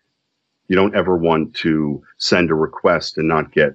You 0.68 0.76
don't 0.76 0.94
ever 0.94 1.16
want 1.16 1.54
to 1.56 2.02
send 2.18 2.50
a 2.50 2.54
request 2.54 3.18
and 3.18 3.28
not 3.28 3.52
get 3.52 3.74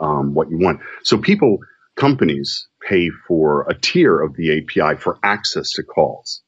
um, 0.00 0.34
what 0.34 0.50
you 0.50 0.58
want. 0.58 0.80
So 1.02 1.18
people, 1.18 1.58
companies 1.96 2.68
pay 2.86 3.10
for 3.26 3.66
a 3.68 3.74
tier 3.74 4.20
of 4.20 4.34
the 4.34 4.58
API 4.58 4.98
for 5.00 5.18
access 5.22 5.70
to 5.72 5.82
calls. 5.82 6.42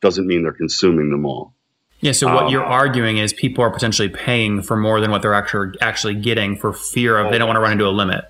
Doesn't 0.00 0.26
mean 0.26 0.42
they're 0.42 0.52
consuming 0.52 1.10
them 1.10 1.24
all. 1.24 1.54
Yeah. 2.00 2.12
So 2.12 2.26
what 2.26 2.44
um, 2.44 2.52
you're 2.52 2.64
arguing 2.64 3.18
is 3.18 3.32
people 3.32 3.64
are 3.64 3.70
potentially 3.70 4.08
paying 4.08 4.60
for 4.60 4.76
more 4.76 5.00
than 5.00 5.10
what 5.10 5.22
they're 5.22 5.34
actually 5.34 5.78
actually 5.80 6.16
getting 6.16 6.56
for 6.56 6.72
fear 6.72 7.16
of 7.18 7.30
they 7.30 7.38
don't 7.38 7.46
want 7.46 7.56
to 7.56 7.60
run 7.60 7.72
into 7.72 7.86
a 7.86 7.90
limit. 7.90 8.24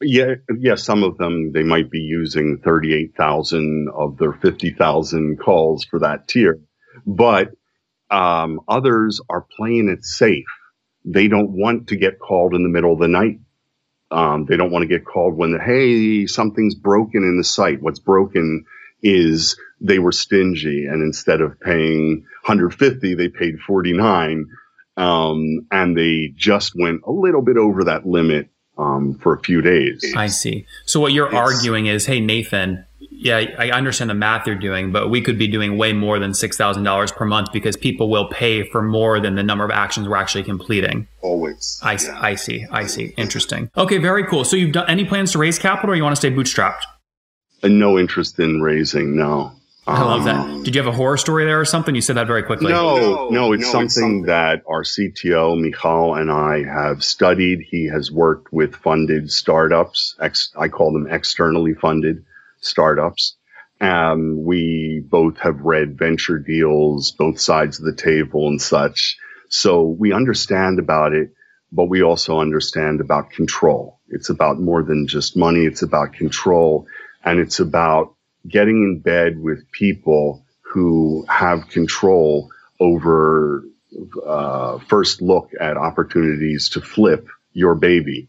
Yeah, 0.00 0.36
yeah. 0.56 0.76
Some 0.76 1.02
of 1.02 1.18
them 1.18 1.50
they 1.52 1.64
might 1.64 1.90
be 1.90 1.98
using 1.98 2.60
thirty-eight 2.64 3.16
thousand 3.16 3.88
of 3.92 4.16
their 4.18 4.32
fifty 4.32 4.70
thousand 4.70 5.40
calls 5.40 5.84
for 5.84 5.98
that 5.98 6.28
tier, 6.28 6.60
but 7.04 7.50
um, 8.10 8.60
others 8.68 9.20
are 9.28 9.46
playing 9.56 9.88
it 9.88 10.04
safe. 10.04 10.46
They 11.04 11.28
don't 11.28 11.50
want 11.50 11.88
to 11.88 11.96
get 11.96 12.18
called 12.18 12.54
in 12.54 12.62
the 12.62 12.68
middle 12.68 12.92
of 12.92 12.98
the 12.98 13.08
night. 13.08 13.38
Um, 14.10 14.44
they 14.46 14.56
don't 14.56 14.72
want 14.72 14.82
to 14.82 14.88
get 14.88 15.04
called 15.04 15.36
when 15.36 15.58
hey 15.58 16.26
something's 16.26 16.74
broken 16.74 17.22
in 17.22 17.36
the 17.38 17.44
site. 17.44 17.80
What's 17.80 18.00
broken 18.00 18.64
is 19.02 19.56
they 19.80 19.98
were 19.98 20.12
stingy, 20.12 20.86
and 20.86 21.02
instead 21.02 21.40
of 21.40 21.58
paying 21.60 22.26
150, 22.44 23.14
they 23.14 23.28
paid 23.28 23.60
49, 23.60 24.46
um, 24.96 25.66
and 25.70 25.96
they 25.96 26.32
just 26.34 26.74
went 26.76 27.02
a 27.06 27.12
little 27.12 27.40
bit 27.40 27.56
over 27.56 27.84
that 27.84 28.06
limit 28.06 28.50
um, 28.76 29.14
for 29.14 29.34
a 29.34 29.40
few 29.40 29.62
days. 29.62 30.12
I 30.16 30.26
see. 30.26 30.66
So 30.86 31.00
what 31.00 31.12
you're 31.12 31.26
it's, 31.26 31.34
arguing 31.34 31.86
is, 31.86 32.06
hey, 32.06 32.20
Nathan, 32.20 32.84
yeah, 33.22 33.36
I 33.58 33.70
understand 33.70 34.08
the 34.08 34.14
math 34.14 34.46
you're 34.46 34.56
doing, 34.56 34.92
but 34.92 35.08
we 35.10 35.20
could 35.20 35.38
be 35.38 35.46
doing 35.46 35.76
way 35.76 35.92
more 35.92 36.18
than 36.18 36.32
six 36.32 36.56
thousand 36.56 36.84
dollars 36.84 37.12
per 37.12 37.26
month 37.26 37.52
because 37.52 37.76
people 37.76 38.08
will 38.08 38.28
pay 38.28 38.66
for 38.70 38.80
more 38.80 39.20
than 39.20 39.34
the 39.34 39.42
number 39.42 39.62
of 39.62 39.70
actions 39.70 40.08
we're 40.08 40.16
actually 40.16 40.44
completing. 40.44 41.06
Always. 41.20 41.78
I, 41.82 41.92
yeah. 41.92 42.18
I 42.18 42.34
see. 42.34 42.66
I 42.70 42.86
see. 42.86 43.12
Interesting. 43.18 43.70
Okay, 43.76 43.98
very 43.98 44.24
cool. 44.24 44.44
So 44.44 44.56
you've 44.56 44.72
done 44.72 44.88
any 44.88 45.04
plans 45.04 45.32
to 45.32 45.38
raise 45.38 45.58
capital, 45.58 45.92
or 45.92 45.96
you 45.96 46.02
want 46.02 46.16
to 46.16 46.20
stay 46.20 46.30
bootstrapped? 46.30 46.80
And 47.62 47.78
no 47.78 47.98
interest 47.98 48.38
in 48.38 48.62
raising. 48.62 49.16
No. 49.16 49.52
I 49.86 50.02
love 50.02 50.24
that. 50.24 50.36
Um, 50.36 50.62
Did 50.62 50.74
you 50.74 50.82
have 50.82 50.92
a 50.92 50.96
horror 50.96 51.16
story 51.16 51.44
there 51.44 51.60
or 51.60 51.64
something? 51.64 51.94
You 51.94 52.00
said 52.00 52.16
that 52.16 52.26
very 52.26 52.42
quickly. 52.42 52.72
No, 52.72 52.96
no, 52.96 53.28
no 53.28 53.52
it's, 53.52 53.64
no, 53.64 53.72
something, 53.72 53.84
it's 53.86 53.94
something 53.94 54.22
that 54.22 54.62
our 54.66 54.82
CTO, 54.82 55.60
Michal, 55.60 56.14
and 56.14 56.30
I 56.30 56.62
have 56.64 57.02
studied. 57.02 57.66
He 57.68 57.86
has 57.88 58.10
worked 58.10 58.52
with 58.52 58.76
funded 58.76 59.30
startups. 59.30 60.14
Ex- 60.20 60.52
I 60.56 60.68
call 60.68 60.92
them 60.92 61.08
externally 61.10 61.74
funded 61.74 62.24
startups. 62.60 63.36
Um, 63.80 64.44
we 64.44 65.02
both 65.04 65.38
have 65.38 65.60
read 65.60 65.98
venture 65.98 66.38
deals, 66.38 67.12
both 67.12 67.40
sides 67.40 67.78
of 67.78 67.86
the 67.86 67.94
table 67.94 68.48
and 68.48 68.60
such. 68.60 69.18
So 69.48 69.84
we 69.84 70.12
understand 70.12 70.78
about 70.78 71.12
it, 71.12 71.32
but 71.72 71.86
we 71.86 72.02
also 72.02 72.38
understand 72.38 73.00
about 73.00 73.30
control. 73.30 73.98
It's 74.08 74.28
about 74.28 74.60
more 74.60 74.82
than 74.82 75.06
just 75.06 75.36
money. 75.36 75.64
It's 75.64 75.82
about 75.82 76.12
control 76.12 76.86
and 77.24 77.38
it's 77.40 77.60
about 77.60 78.14
getting 78.46 78.76
in 78.82 79.00
bed 79.00 79.38
with 79.38 79.70
people 79.72 80.44
who 80.60 81.24
have 81.28 81.68
control 81.68 82.50
over 82.78 83.64
uh, 84.24 84.78
first 84.88 85.20
look 85.20 85.50
at 85.60 85.76
opportunities 85.76 86.70
to 86.70 86.80
flip 86.80 87.28
your 87.52 87.74
baby. 87.74 88.28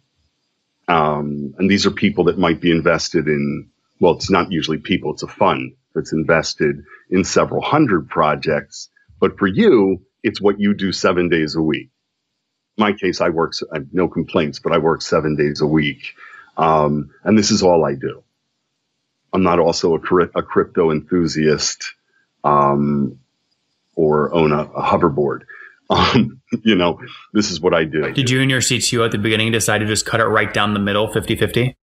Um, 0.87 1.53
and 1.57 1.69
these 1.69 1.85
are 1.85 1.91
people 1.91 2.25
that 2.25 2.37
might 2.37 2.59
be 2.59 2.71
invested 2.71 3.27
in, 3.27 3.69
well, 4.01 4.15
it's 4.15 4.31
not 4.31 4.51
usually 4.51 4.79
people, 4.79 5.13
it's 5.13 5.23
a 5.23 5.27
fund 5.27 5.75
that's 5.93 6.11
invested 6.11 6.83
in 7.11 7.23
several 7.23 7.61
hundred 7.61 8.09
projects. 8.09 8.89
But 9.19 9.37
for 9.37 9.45
you, 9.45 10.01
it's 10.23 10.41
what 10.41 10.59
you 10.59 10.73
do 10.73 10.91
seven 10.91 11.29
days 11.29 11.55
a 11.55 11.61
week. 11.61 11.91
In 12.77 12.81
my 12.81 12.93
case, 12.93 13.21
I 13.21 13.29
work, 13.29 13.53
I 13.71 13.77
have 13.77 13.93
no 13.93 14.07
complaints, 14.07 14.59
but 14.59 14.73
I 14.73 14.79
work 14.79 15.03
seven 15.03 15.35
days 15.35 15.61
a 15.61 15.67
week. 15.67 16.15
Um, 16.57 17.11
and 17.23 17.37
this 17.37 17.51
is 17.51 17.61
all 17.61 17.85
I 17.85 17.93
do. 17.93 18.23
I'm 19.31 19.43
not 19.43 19.59
also 19.59 19.95
a, 19.95 19.99
a 20.35 20.41
crypto 20.41 20.91
enthusiast 20.91 21.93
um, 22.43 23.19
or 23.95 24.33
own 24.33 24.51
a, 24.51 24.63
a 24.63 24.81
hoverboard. 24.81 25.41
Um, 25.91 26.39
you 26.63 26.75
know, 26.75 27.01
this 27.33 27.51
is 27.51 27.59
what 27.59 27.73
I 27.73 27.83
do. 27.83 28.13
Did 28.13 28.29
you 28.29 28.39
and 28.39 28.49
your 28.49 28.61
CTO 28.61 29.03
at 29.03 29.11
the 29.11 29.17
beginning 29.17 29.51
decide 29.51 29.79
to 29.79 29.85
just 29.85 30.05
cut 30.05 30.21
it 30.21 30.23
right 30.23 30.53
down 30.53 30.73
the 30.73 30.79
middle, 30.79 31.11
50 31.11 31.35
50? 31.35 31.75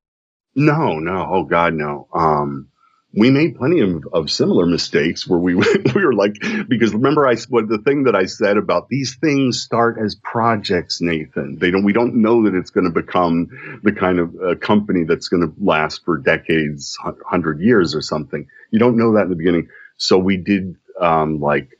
No, 0.54 0.98
no. 0.98 1.28
Oh, 1.30 1.44
God, 1.44 1.74
no. 1.74 2.08
Um, 2.12 2.68
we 3.14 3.30
made 3.30 3.56
plenty 3.56 3.80
of, 3.80 4.06
of 4.12 4.30
similar 4.30 4.66
mistakes 4.66 5.26
where 5.26 5.38
we 5.38 5.54
we 5.94 6.04
were 6.04 6.14
like 6.14 6.36
because 6.68 6.92
remember 6.92 7.26
I 7.26 7.36
what 7.48 7.68
the 7.68 7.78
thing 7.78 8.04
that 8.04 8.14
I 8.14 8.26
said 8.26 8.56
about 8.56 8.88
these 8.88 9.16
things 9.16 9.60
start 9.60 9.96
as 10.02 10.14
projects 10.14 11.00
Nathan 11.00 11.58
they 11.58 11.70
don't 11.70 11.84
we 11.84 11.92
don't 11.92 12.16
know 12.16 12.44
that 12.44 12.54
it's 12.54 12.70
going 12.70 12.84
to 12.84 12.92
become 12.92 13.80
the 13.82 13.92
kind 13.92 14.18
of 14.18 14.34
uh, 14.36 14.54
company 14.56 15.04
that's 15.04 15.28
going 15.28 15.42
to 15.42 15.52
last 15.58 16.04
for 16.04 16.18
decades 16.18 16.96
100 17.02 17.60
years 17.60 17.94
or 17.94 18.02
something 18.02 18.46
you 18.70 18.78
don't 18.78 18.96
know 18.96 19.14
that 19.14 19.22
in 19.22 19.30
the 19.30 19.36
beginning 19.36 19.68
so 19.96 20.18
we 20.18 20.36
did 20.36 20.76
um, 21.00 21.40
like 21.40 21.70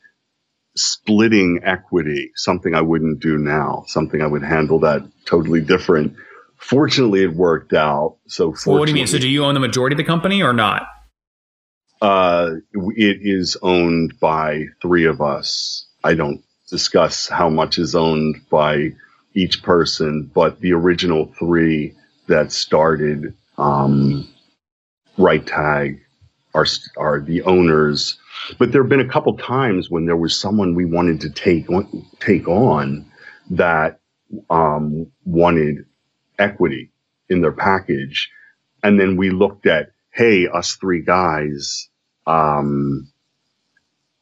splitting 0.75 1.61
equity 1.63 2.31
something 2.35 2.73
I 2.73 2.81
wouldn't 2.81 3.19
do 3.19 3.37
now 3.37 3.83
something 3.87 4.21
I 4.21 4.27
would 4.27 4.43
handle 4.43 4.79
that 4.79 5.03
totally 5.25 5.61
different 5.61 6.15
fortunately 6.59 7.23
it 7.23 7.33
worked 7.33 7.73
out 7.73 8.17
so 8.27 8.53
well, 8.65 8.79
what 8.79 8.85
do 8.85 8.91
you 8.91 8.95
mean 8.95 9.07
so 9.07 9.17
do 9.17 9.27
you 9.27 9.43
own 9.43 9.53
the 9.53 9.59
majority 9.59 9.93
of 9.93 9.97
the 9.97 10.03
company 10.03 10.43
or 10.43 10.53
not 10.53 10.87
uh, 12.01 12.51
it 12.95 13.17
is 13.21 13.57
owned 13.61 14.19
by 14.19 14.65
three 14.81 15.05
of 15.05 15.21
us. 15.21 15.85
I 16.03 16.13
don't 16.13 16.43
discuss 16.69 17.27
how 17.27 17.49
much 17.49 17.77
is 17.77 17.95
owned 17.95 18.37
by 18.49 18.93
each 19.33 19.61
person, 19.63 20.31
but 20.33 20.59
the 20.61 20.73
original 20.73 21.33
three 21.37 21.93
that 22.27 22.51
started 22.51 23.33
um, 23.57 24.27
RiteTag 25.17 25.99
are 26.53 26.65
are 26.97 27.19
the 27.19 27.41
owners. 27.43 28.17
But 28.57 28.71
there 28.71 28.81
have 28.81 28.89
been 28.89 29.01
a 29.01 29.07
couple 29.07 29.35
times 29.37 29.89
when 29.89 30.05
there 30.05 30.15
was 30.15 30.39
someone 30.39 30.75
we 30.75 30.85
wanted 30.85 31.21
to 31.21 31.29
take 31.29 31.67
take 32.21 32.47
on 32.47 33.11
that 33.49 33.99
um, 34.49 35.11
wanted 35.25 35.85
equity 36.39 36.91
in 37.27 37.41
their 37.41 37.51
package, 37.51 38.31
and 38.81 38.99
then 38.99 39.17
we 39.17 39.29
looked 39.29 39.67
at, 39.67 39.91
hey, 40.11 40.47
us 40.47 40.75
three 40.75 41.03
guys 41.03 41.89
um, 42.25 43.11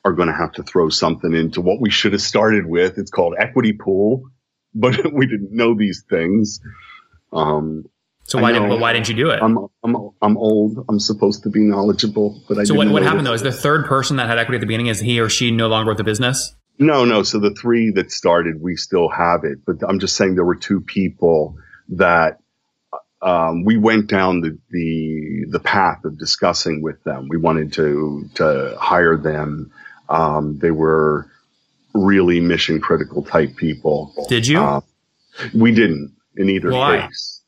are 0.03 0.13
going 0.13 0.27
to 0.27 0.33
have 0.33 0.53
to 0.53 0.63
throw 0.63 0.89
something 0.89 1.33
into 1.33 1.61
what 1.61 1.79
we 1.79 1.89
should 1.89 2.13
have 2.13 2.21
started 2.21 2.65
with. 2.65 2.97
It's 2.97 3.11
called 3.11 3.35
equity 3.37 3.73
pool, 3.73 4.29
but 4.73 5.13
we 5.13 5.27
didn't 5.27 5.51
know 5.51 5.75
these 5.75 6.03
things. 6.09 6.59
Um, 7.31 7.85
so 8.23 8.41
why 8.41 8.51
didn't 8.51 8.81
why 8.81 8.91
didn't 8.91 9.07
you 9.07 9.15
do 9.15 9.29
it? 9.29 9.39
I'm 9.41 9.57
I'm 9.83 9.95
I'm 10.21 10.37
old. 10.37 10.85
I'm 10.89 10.99
supposed 10.99 11.43
to 11.43 11.49
be 11.49 11.61
knowledgeable, 11.61 12.43
but 12.49 12.57
I. 12.57 12.65
So 12.65 12.75
what 12.75 12.89
what 12.89 13.03
happened 13.03 13.25
though? 13.25 13.33
Is 13.33 13.41
the 13.41 13.53
third 13.53 13.85
person 13.85 14.17
that 14.17 14.27
had 14.27 14.37
equity 14.37 14.57
at 14.57 14.59
the 14.59 14.67
beginning 14.67 14.87
is 14.87 14.99
he 14.99 15.21
or 15.21 15.29
she 15.29 15.49
no 15.49 15.67
longer 15.67 15.91
with 15.91 15.97
the 15.97 16.03
business? 16.03 16.53
No, 16.77 17.05
no. 17.05 17.23
So 17.23 17.39
the 17.39 17.53
three 17.53 17.91
that 17.91 18.11
started, 18.11 18.61
we 18.61 18.75
still 18.75 19.09
have 19.09 19.45
it, 19.45 19.59
but 19.65 19.77
I'm 19.87 19.99
just 19.99 20.17
saying 20.17 20.35
there 20.35 20.45
were 20.45 20.55
two 20.55 20.81
people 20.81 21.57
that 21.89 22.39
um, 23.21 23.63
we 23.63 23.77
went 23.77 24.07
down 24.07 24.41
the, 24.41 24.57
the, 24.69 25.45
the 25.49 25.59
path 25.59 26.05
of 26.05 26.17
discussing 26.17 26.81
with 26.81 27.03
them. 27.03 27.27
We 27.29 27.37
wanted 27.37 27.73
to 27.73 28.29
to 28.35 28.77
hire 28.79 29.17
them. 29.17 29.71
Um, 30.09 30.59
they 30.59 30.71
were 30.71 31.29
really 31.93 32.39
mission 32.39 32.79
critical 32.79 33.23
type 33.23 33.55
people. 33.55 34.13
Did 34.29 34.47
you? 34.47 34.59
Uh, 34.59 34.81
we 35.53 35.71
didn't 35.71 36.15
in 36.35 36.49
either 36.49 36.71
Why? 36.71 37.07
case. 37.07 37.41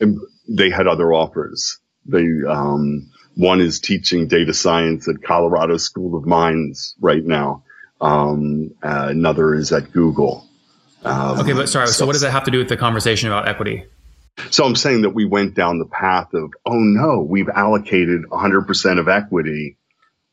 And 0.00 0.18
they 0.48 0.70
had 0.70 0.86
other 0.86 1.12
offers. 1.12 1.78
They 2.04 2.24
um, 2.48 3.10
one 3.34 3.60
is 3.60 3.80
teaching 3.80 4.28
data 4.28 4.54
science 4.54 5.08
at 5.08 5.22
Colorado 5.22 5.76
School 5.76 6.16
of 6.16 6.26
Mines 6.26 6.94
right 7.00 7.24
now. 7.24 7.64
Um, 8.00 8.74
uh, 8.82 9.08
another 9.10 9.54
is 9.54 9.72
at 9.72 9.92
Google. 9.92 10.46
Um, 11.06 11.40
okay, 11.40 11.52
but 11.52 11.68
sorry. 11.68 11.86
So, 11.86 11.92
so 11.92 12.06
what 12.06 12.12
does 12.12 12.22
that 12.22 12.32
have 12.32 12.44
to 12.44 12.50
do 12.50 12.58
with 12.58 12.68
the 12.68 12.76
conversation 12.76 13.28
about 13.28 13.48
equity? 13.48 13.84
So 14.50 14.64
I'm 14.64 14.76
saying 14.76 15.02
that 15.02 15.10
we 15.10 15.24
went 15.24 15.54
down 15.54 15.78
the 15.78 15.86
path 15.86 16.34
of, 16.34 16.52
oh 16.66 16.78
no, 16.78 17.22
we've 17.22 17.48
allocated 17.48 18.24
100% 18.30 18.98
of 18.98 19.08
equity. 19.08 19.78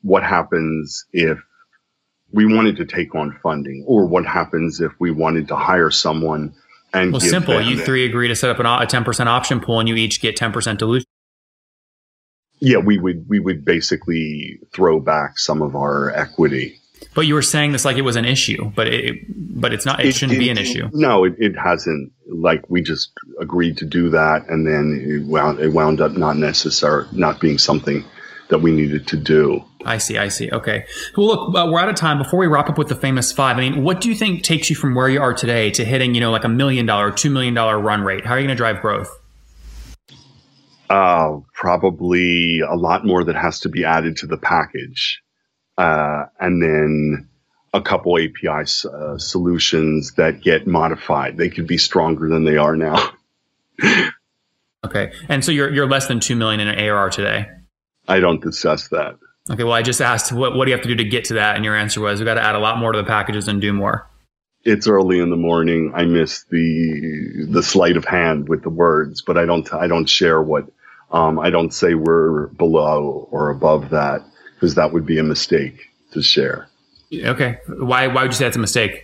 What 0.01 0.23
happens 0.23 1.05
if 1.13 1.37
we 2.31 2.45
wanted 2.45 2.77
to 2.77 2.85
take 2.85 3.15
on 3.15 3.39
funding, 3.41 3.85
or 3.87 4.07
what 4.07 4.25
happens 4.25 4.81
if 4.81 4.91
we 4.99 5.11
wanted 5.11 5.49
to 5.49 5.55
hire 5.55 5.91
someone 5.91 6.55
and 6.93 7.11
well, 7.11 7.21
simple. 7.21 7.59
You 7.61 7.79
three 7.79 8.05
agree 8.05 8.27
to 8.27 8.35
set 8.35 8.49
up 8.49 8.59
an, 8.59 8.65
a 8.65 8.85
ten 8.85 9.03
percent 9.03 9.29
option 9.29 9.59
pool, 9.59 9.79
and 9.79 9.89
you 9.89 9.95
each 9.95 10.21
get 10.21 10.35
ten 10.35 10.51
percent 10.51 10.79
dilution. 10.79 11.07
Yeah, 12.59 12.77
we 12.77 12.97
would 12.97 13.27
we 13.27 13.39
would 13.39 13.65
basically 13.65 14.59
throw 14.73 14.99
back 14.99 15.37
some 15.37 15.61
of 15.61 15.75
our 15.75 16.11
equity. 16.11 16.79
But 17.13 17.21
you 17.21 17.33
were 17.33 17.41
saying 17.41 17.71
this 17.71 17.85
like 17.85 17.97
it 17.97 18.01
was 18.01 18.15
an 18.15 18.25
issue, 18.25 18.71
but 18.75 18.87
it 18.87 19.25
but 19.29 19.73
it's 19.73 19.85
not. 19.85 19.99
It, 19.99 20.07
it 20.07 20.15
shouldn't 20.15 20.37
it, 20.37 20.39
be 20.39 20.49
an 20.49 20.57
issue. 20.57 20.89
No, 20.93 21.23
it, 21.23 21.35
it 21.37 21.57
hasn't. 21.57 22.11
Like 22.27 22.69
we 22.69 22.81
just 22.81 23.11
agreed 23.39 23.77
to 23.77 23.85
do 23.85 24.09
that, 24.09 24.47
and 24.49 24.65
then 24.65 25.05
it 25.07 25.27
wound, 25.27 25.59
it 25.59 25.69
wound 25.69 26.01
up 26.01 26.13
not 26.13 26.37
necessary, 26.37 27.05
not 27.11 27.39
being 27.39 27.57
something 27.57 28.03
that 28.49 28.59
we 28.59 28.71
needed 28.71 29.07
to 29.07 29.17
do. 29.17 29.63
I 29.85 29.97
see. 29.97 30.17
I 30.17 30.27
see. 30.27 30.49
Okay. 30.51 30.85
Well, 31.17 31.27
look, 31.27 31.55
uh, 31.55 31.69
we're 31.71 31.79
out 31.79 31.89
of 31.89 31.95
time. 31.95 32.17
Before 32.17 32.39
we 32.39 32.47
wrap 32.47 32.69
up 32.69 32.77
with 32.77 32.87
the 32.87 32.95
famous 32.95 33.31
five, 33.31 33.57
I 33.57 33.61
mean, 33.61 33.83
what 33.83 34.01
do 34.01 34.09
you 34.09 34.15
think 34.15 34.43
takes 34.43 34.69
you 34.69 34.75
from 34.75 34.95
where 34.95 35.09
you 35.09 35.21
are 35.21 35.33
today 35.33 35.71
to 35.71 35.85
hitting, 35.85 36.15
you 36.15 36.21
know, 36.21 36.31
like 36.31 36.43
a 36.43 36.49
million 36.49 36.85
dollar, 36.85 37.11
two 37.11 37.29
million 37.29 37.53
dollar 37.53 37.79
run 37.79 38.01
rate? 38.01 38.25
How 38.25 38.33
are 38.33 38.39
you 38.39 38.47
going 38.47 38.55
to 38.55 38.61
drive 38.61 38.81
growth? 38.81 39.09
Uh, 40.89 41.39
probably 41.53 42.59
a 42.59 42.75
lot 42.75 43.05
more 43.05 43.23
that 43.23 43.35
has 43.35 43.61
to 43.61 43.69
be 43.69 43.83
added 43.83 44.17
to 44.17 44.27
the 44.27 44.37
package, 44.37 45.21
uh, 45.77 46.25
and 46.39 46.61
then 46.61 47.29
a 47.73 47.81
couple 47.81 48.17
API 48.17 48.65
uh, 48.85 49.17
solutions 49.17 50.13
that 50.13 50.41
get 50.41 50.67
modified. 50.67 51.37
They 51.37 51.49
could 51.49 51.67
be 51.67 51.77
stronger 51.77 52.29
than 52.29 52.43
they 52.43 52.57
are 52.57 52.75
now. 52.75 53.11
okay, 54.85 55.11
and 55.27 55.43
so 55.43 55.51
you're 55.51 55.73
you're 55.73 55.87
less 55.87 56.07
than 56.07 56.19
two 56.19 56.35
million 56.35 56.59
in 56.59 56.67
ARR 56.67 57.09
today. 57.09 57.47
I 58.07 58.19
don't 58.19 58.41
discuss 58.41 58.89
that. 58.89 59.17
Okay, 59.49 59.63
well, 59.63 59.73
I 59.73 59.81
just 59.81 60.01
asked 60.01 60.31
what 60.31 60.55
what 60.55 60.65
do 60.65 60.71
you 60.71 60.77
have 60.77 60.83
to 60.83 60.89
do 60.89 61.03
to 61.03 61.09
get 61.09 61.25
to 61.25 61.35
that, 61.35 61.55
and 61.55 61.65
your 61.65 61.75
answer 61.75 61.99
was 61.99 62.19
we 62.19 62.25
got 62.25 62.35
to 62.35 62.43
add 62.43 62.55
a 62.55 62.59
lot 62.59 62.77
more 62.77 62.91
to 62.91 62.97
the 62.97 63.07
packages 63.07 63.47
and 63.47 63.59
do 63.59 63.73
more. 63.73 64.09
It's 64.63 64.87
early 64.87 65.19
in 65.19 65.29
the 65.29 65.35
morning. 65.35 65.91
I 65.95 66.05
miss 66.05 66.43
the 66.43 67.47
the 67.49 67.63
sleight 67.63 67.97
of 67.97 68.05
hand 68.05 68.47
with 68.47 68.61
the 68.61 68.69
words, 68.69 69.23
but 69.23 69.37
I 69.37 69.45
don't 69.45 69.71
I 69.73 69.87
don't 69.87 70.07
share 70.07 70.41
what 70.41 70.65
um, 71.11 71.39
I 71.39 71.49
don't 71.49 71.73
say 71.73 71.95
we're 71.95 72.47
below 72.47 73.27
or 73.31 73.49
above 73.49 73.89
that 73.89 74.23
because 74.63 74.75
that 74.75 74.93
would 74.93 75.05
be 75.05 75.19
a 75.19 75.23
mistake 75.23 75.89
to 76.13 76.21
share. 76.21 76.69
Okay, 77.13 77.57
why 77.67 78.07
why 78.07 78.21
would 78.21 78.31
you 78.31 78.37
say 78.37 78.47
it's 78.47 78.55
a 78.55 78.61
mistake? 78.61 79.03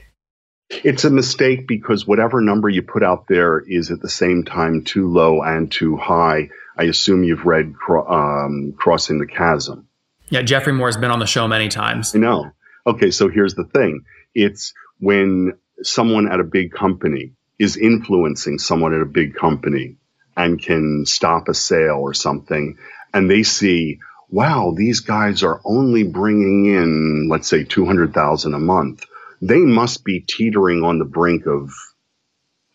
It's 0.70 1.04
a 1.04 1.10
mistake 1.10 1.68
because 1.68 2.08
whatever 2.08 2.40
number 2.40 2.70
you 2.70 2.82
put 2.82 3.04
out 3.04 3.26
there 3.28 3.60
is 3.60 3.92
at 3.92 4.00
the 4.00 4.08
same 4.08 4.46
time 4.46 4.86
too 4.86 5.10
low 5.10 5.42
and 5.42 5.70
too 5.70 5.98
high. 5.98 6.50
I 6.78 6.84
assume 6.84 7.26
you've 7.26 7.46
read 7.46 7.74
um, 7.90 8.74
Crossing 8.78 9.20
the 9.20 9.28
Chasm. 9.28 9.86
Yeah, 10.30 10.44
Geoffrey 10.44 10.72
Moore 10.72 10.88
has 10.88 10.96
been 10.96 11.12
on 11.12 11.20
the 11.20 11.26
show 11.28 11.46
many 11.46 11.68
times. 11.68 12.16
I 12.16 12.20
know. 12.20 12.52
Okay, 12.88 13.12
so 13.12 13.28
here's 13.28 13.56
the 13.56 13.66
thing 13.66 14.06
it's 14.34 14.74
when 15.00 15.58
someone 15.82 16.32
at 16.32 16.40
a 16.40 16.46
big 16.46 16.72
company 16.72 17.34
is 17.58 17.76
influencing 17.76 18.60
someone 18.60 18.94
at 18.94 19.02
a 19.02 19.06
big 19.06 19.36
company 19.36 19.98
and 20.38 20.62
can 20.62 21.06
stop 21.06 21.50
a 21.50 21.54
sale 21.54 22.00
or 22.00 22.14
something, 22.14 22.78
and 23.14 23.30
they 23.30 23.44
see, 23.44 24.00
wow, 24.30 24.74
these 24.76 25.00
guys 25.02 25.44
are 25.44 25.62
only 25.66 26.04
bringing 26.04 26.66
in, 26.66 27.28
let's 27.30 27.48
say, 27.48 27.64
200,000 27.64 28.54
a 28.54 28.60
month. 28.60 29.06
They 29.42 29.60
must 29.60 30.04
be 30.04 30.20
teetering 30.28 30.84
on 30.84 31.00
the 31.00 31.06
brink 31.06 31.46
of 31.46 31.72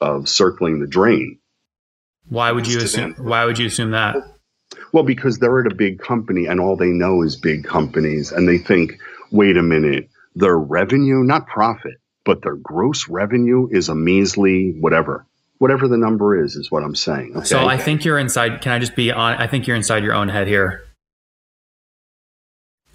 of 0.00 0.28
circling 0.28 0.80
the 0.80 0.86
drain. 0.86 1.38
Why 2.28 2.52
would 2.52 2.66
you 2.66 2.78
assume? 2.78 3.14
Why 3.14 3.44
would 3.44 3.58
you 3.58 3.66
assume 3.66 3.92
that? 3.92 4.16
Well, 4.92 5.04
because 5.04 5.38
they're 5.38 5.60
at 5.60 5.70
a 5.70 5.74
big 5.74 5.98
company 5.98 6.46
and 6.46 6.60
all 6.60 6.76
they 6.76 6.88
know 6.88 7.22
is 7.22 7.36
big 7.36 7.64
companies, 7.64 8.32
and 8.32 8.48
they 8.48 8.58
think, 8.58 8.92
wait 9.30 9.56
a 9.56 9.62
minute, 9.62 10.08
their 10.34 10.58
revenue, 10.58 11.22
not 11.22 11.46
profit, 11.46 11.94
but 12.24 12.42
their 12.42 12.56
gross 12.56 13.08
revenue 13.08 13.68
is 13.70 13.88
a 13.88 13.94
measly 13.94 14.76
whatever. 14.78 15.26
Whatever 15.58 15.86
the 15.86 15.96
number 15.96 16.44
is, 16.44 16.56
is 16.56 16.70
what 16.70 16.82
I'm 16.82 16.96
saying. 16.96 17.34
Okay? 17.36 17.46
So 17.46 17.66
I 17.66 17.78
think 17.78 18.04
you're 18.04 18.18
inside. 18.18 18.60
Can 18.60 18.72
I 18.72 18.78
just 18.78 18.96
be 18.96 19.12
on? 19.12 19.36
I 19.36 19.46
think 19.46 19.66
you're 19.66 19.76
inside 19.76 20.02
your 20.02 20.14
own 20.14 20.28
head 20.28 20.48
here. 20.48 20.83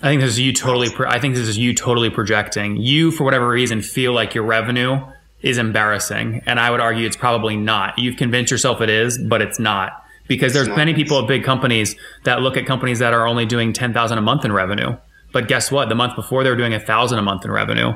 I 0.01 0.07
think 0.07 0.21
this 0.21 0.31
is 0.31 0.39
you 0.39 0.53
totally. 0.53 0.89
I 1.05 1.19
think 1.19 1.35
this 1.35 1.47
is 1.47 1.57
you 1.57 1.73
totally 1.73 2.09
projecting. 2.09 2.77
You, 2.77 3.11
for 3.11 3.25
whatever 3.25 3.49
reason, 3.49 3.81
feel 3.81 4.13
like 4.13 4.33
your 4.33 4.45
revenue 4.45 4.99
is 5.41 5.57
embarrassing, 5.57 6.41
and 6.45 6.57
I 6.59 6.71
would 6.71 6.79
argue 6.79 7.05
it's 7.05 7.17
probably 7.17 7.57
not. 7.57 7.99
You've 7.99 8.15
convinced 8.15 8.49
yourself 8.49 8.79
it 8.79 8.89
is, 8.89 9.17
but 9.17 9.41
it's 9.41 9.59
not 9.59 9.91
because 10.29 10.53
there's 10.53 10.69
many 10.69 10.93
people 10.93 11.19
at 11.19 11.27
big 11.27 11.43
companies 11.43 11.95
that 12.23 12.39
look 12.39 12.55
at 12.55 12.65
companies 12.65 12.99
that 12.99 13.13
are 13.13 13.27
only 13.27 13.45
doing 13.45 13.73
10,000 13.73 14.17
a 14.17 14.21
month 14.21 14.45
in 14.45 14.53
revenue. 14.53 14.95
But 15.33 15.47
guess 15.47 15.71
what? 15.71 15.89
The 15.89 15.95
month 15.95 16.15
before 16.15 16.43
they 16.43 16.49
were 16.49 16.55
doing 16.55 16.73
a 16.73 16.79
thousand 16.79 17.19
a 17.19 17.21
month 17.21 17.43
in 17.43 17.51
revenue. 17.51 17.93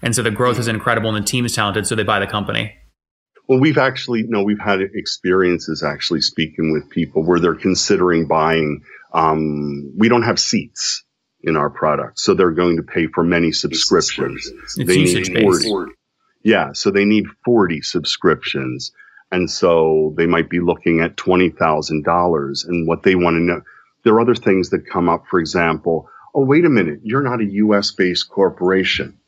And 0.00 0.14
so 0.14 0.22
the 0.22 0.30
growth 0.30 0.58
is 0.58 0.68
incredible 0.68 1.14
and 1.14 1.22
the 1.22 1.28
team 1.28 1.44
is 1.44 1.54
talented. 1.54 1.86
So 1.86 1.96
they 1.96 2.04
buy 2.04 2.20
the 2.20 2.26
company. 2.26 2.74
Well, 3.48 3.58
we've 3.58 3.78
actually, 3.78 4.22
no, 4.28 4.42
we've 4.44 4.60
had 4.60 4.80
experiences 4.80 5.82
actually 5.82 6.20
speaking 6.20 6.72
with 6.72 6.88
people 6.88 7.24
where 7.24 7.40
they're 7.40 7.56
considering 7.56 8.26
buying. 8.26 8.82
Um, 9.12 9.92
we 9.98 10.08
don't 10.08 10.22
have 10.22 10.38
seats 10.38 11.02
in 11.42 11.56
our 11.56 11.70
product. 11.70 12.18
So 12.18 12.34
they're 12.34 12.50
going 12.50 12.76
to 12.76 12.82
pay 12.82 13.06
for 13.06 13.24
many 13.24 13.52
subscriptions. 13.52 14.46
It's 14.46 14.76
they 14.76 14.98
need 14.98 15.42
40, 15.42 15.92
Yeah. 16.42 16.72
So 16.72 16.90
they 16.90 17.04
need 17.04 17.26
40 17.44 17.82
subscriptions. 17.82 18.92
And 19.32 19.50
so 19.50 20.12
they 20.16 20.26
might 20.26 20.50
be 20.50 20.60
looking 20.60 21.00
at 21.00 21.16
$20,000 21.16 22.68
and 22.68 22.86
what 22.86 23.02
they 23.02 23.14
want 23.14 23.36
to 23.36 23.40
know. 23.40 23.62
There 24.02 24.14
are 24.14 24.20
other 24.20 24.34
things 24.34 24.70
that 24.70 24.88
come 24.90 25.08
up. 25.08 25.24
For 25.30 25.38
example, 25.38 26.08
oh, 26.34 26.44
wait 26.44 26.64
a 26.64 26.70
minute. 26.70 27.00
You're 27.04 27.22
not 27.22 27.40
a 27.40 27.44
US 27.44 27.92
based 27.92 28.28
corporation. 28.28 29.18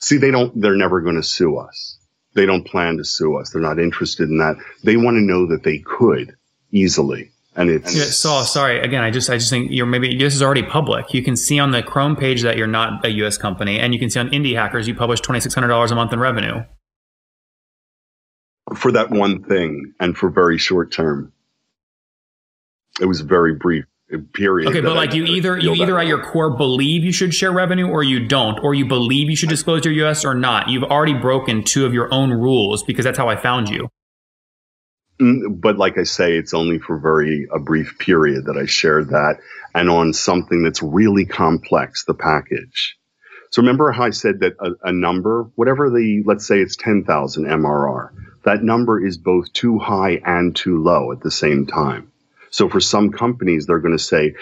See, 0.00 0.16
they 0.16 0.30
don't, 0.30 0.60
they're 0.60 0.76
never 0.76 1.00
going 1.00 1.16
to 1.16 1.22
sue 1.22 1.56
us. 1.58 1.98
They 2.34 2.46
don't 2.46 2.66
plan 2.66 2.96
to 2.96 3.04
sue 3.04 3.36
us. 3.36 3.50
They're 3.50 3.62
not 3.62 3.78
interested 3.78 4.28
in 4.28 4.38
that. 4.38 4.56
They 4.82 4.96
want 4.96 5.16
to 5.16 5.20
know 5.20 5.48
that 5.48 5.62
they 5.62 5.78
could 5.78 6.36
easily. 6.72 7.30
And 7.54 7.68
it's 7.68 7.94
yeah, 7.94 8.04
so 8.04 8.42
sorry 8.44 8.80
again. 8.80 9.02
I 9.02 9.10
just 9.10 9.28
I 9.28 9.36
just 9.36 9.50
think 9.50 9.70
you're 9.70 9.84
maybe 9.84 10.16
this 10.16 10.34
is 10.34 10.42
already 10.42 10.62
public. 10.62 11.12
You 11.12 11.22
can 11.22 11.36
see 11.36 11.58
on 11.58 11.70
the 11.70 11.82
Chrome 11.82 12.16
page 12.16 12.42
that 12.42 12.56
you're 12.56 12.66
not 12.66 13.04
a 13.04 13.10
U.S. 13.10 13.36
company, 13.36 13.78
and 13.78 13.92
you 13.92 14.00
can 14.00 14.08
see 14.08 14.18
on 14.18 14.30
Indie 14.30 14.54
Hackers 14.54 14.88
you 14.88 14.94
publish 14.94 15.20
twenty 15.20 15.40
six 15.40 15.54
hundred 15.54 15.68
dollars 15.68 15.90
a 15.90 15.94
month 15.94 16.14
in 16.14 16.18
revenue 16.18 16.64
for 18.76 18.92
that 18.92 19.10
one 19.10 19.42
thing 19.42 19.94
and 20.00 20.16
for 20.16 20.30
very 20.30 20.58
short 20.58 20.92
term. 20.92 21.32
It 23.00 23.06
was 23.06 23.20
very 23.20 23.54
brief 23.54 23.84
uh, 24.12 24.18
period. 24.32 24.68
Okay, 24.68 24.80
but 24.80 24.94
like 24.94 25.10
I, 25.10 25.14
you 25.14 25.24
either 25.24 25.58
you 25.58 25.74
either 25.74 25.98
at 25.98 26.06
your 26.06 26.22
core 26.22 26.50
believe 26.50 27.04
you 27.04 27.12
should 27.12 27.34
share 27.34 27.52
revenue 27.52 27.88
or 27.88 28.02
you 28.02 28.26
don't, 28.26 28.58
or 28.60 28.74
you 28.74 28.86
believe 28.86 29.30
you 29.30 29.36
should 29.36 29.48
disclose 29.48 29.84
your 29.84 29.94
US 30.06 30.24
or 30.24 30.34
not. 30.34 30.68
You've 30.68 30.84
already 30.84 31.14
broken 31.14 31.64
two 31.64 31.86
of 31.86 31.94
your 31.94 32.12
own 32.12 32.30
rules 32.30 32.82
because 32.82 33.04
that's 33.04 33.18
how 33.18 33.28
I 33.28 33.36
found 33.36 33.68
you. 33.68 33.88
Mm, 35.22 35.60
but 35.60 35.78
like 35.78 35.98
I 35.98 36.02
say, 36.02 36.36
it's 36.36 36.54
only 36.54 36.78
for 36.78 36.98
very 36.98 37.48
a 37.52 37.58
brief 37.58 37.98
period 37.98 38.46
that 38.46 38.56
I 38.56 38.66
shared 38.66 39.10
that 39.10 39.38
and 39.74 39.88
on 39.88 40.12
something 40.12 40.62
that's 40.62 40.82
really 40.82 41.24
complex, 41.24 42.04
the 42.04 42.14
package. 42.14 42.98
So 43.50 43.62
remember 43.62 43.92
how 43.92 44.04
I 44.04 44.10
said 44.10 44.40
that 44.40 44.54
a, 44.58 44.88
a 44.88 44.92
number, 44.92 45.44
whatever 45.54 45.90
the, 45.90 46.22
let's 46.26 46.46
say 46.46 46.60
it's 46.60 46.76
10,000 46.76 47.44
MRR 47.44 48.10
that 48.44 48.62
number 48.62 49.04
is 49.04 49.18
both 49.18 49.52
too 49.52 49.78
high 49.78 50.20
and 50.24 50.54
too 50.54 50.82
low 50.82 51.12
at 51.12 51.20
the 51.20 51.30
same 51.30 51.66
time. 51.66 52.12
So 52.50 52.68
for 52.68 52.80
some 52.80 53.10
companies, 53.10 53.66
they're 53.66 53.78
going 53.78 53.96
to 53.96 54.02
say, 54.02 54.34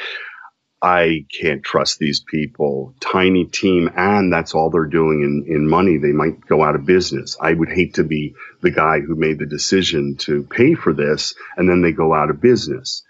I 0.82 1.26
can't 1.40 1.62
trust 1.62 1.98
these 1.98 2.20
people. 2.20 2.94
Tiny 3.00 3.46
team, 3.46 3.90
and 3.96 4.32
that's 4.32 4.54
all 4.54 4.70
they're 4.70 4.86
doing 4.86 5.22
in, 5.22 5.54
in 5.54 5.68
money. 5.68 5.98
They 5.98 6.12
might 6.12 6.46
go 6.46 6.62
out 6.64 6.74
of 6.74 6.86
business. 6.86 7.36
I 7.40 7.52
would 7.52 7.70
hate 7.70 7.94
to 7.94 8.04
be 8.04 8.34
the 8.62 8.70
guy 8.70 9.00
who 9.00 9.14
made 9.14 9.38
the 9.38 9.46
decision 9.46 10.16
to 10.20 10.44
pay 10.44 10.74
for 10.74 10.92
this 10.94 11.34
and 11.56 11.68
then 11.68 11.82
they 11.82 11.92
go 11.92 12.14
out 12.14 12.30
of 12.30 12.40
business. 12.40 13.04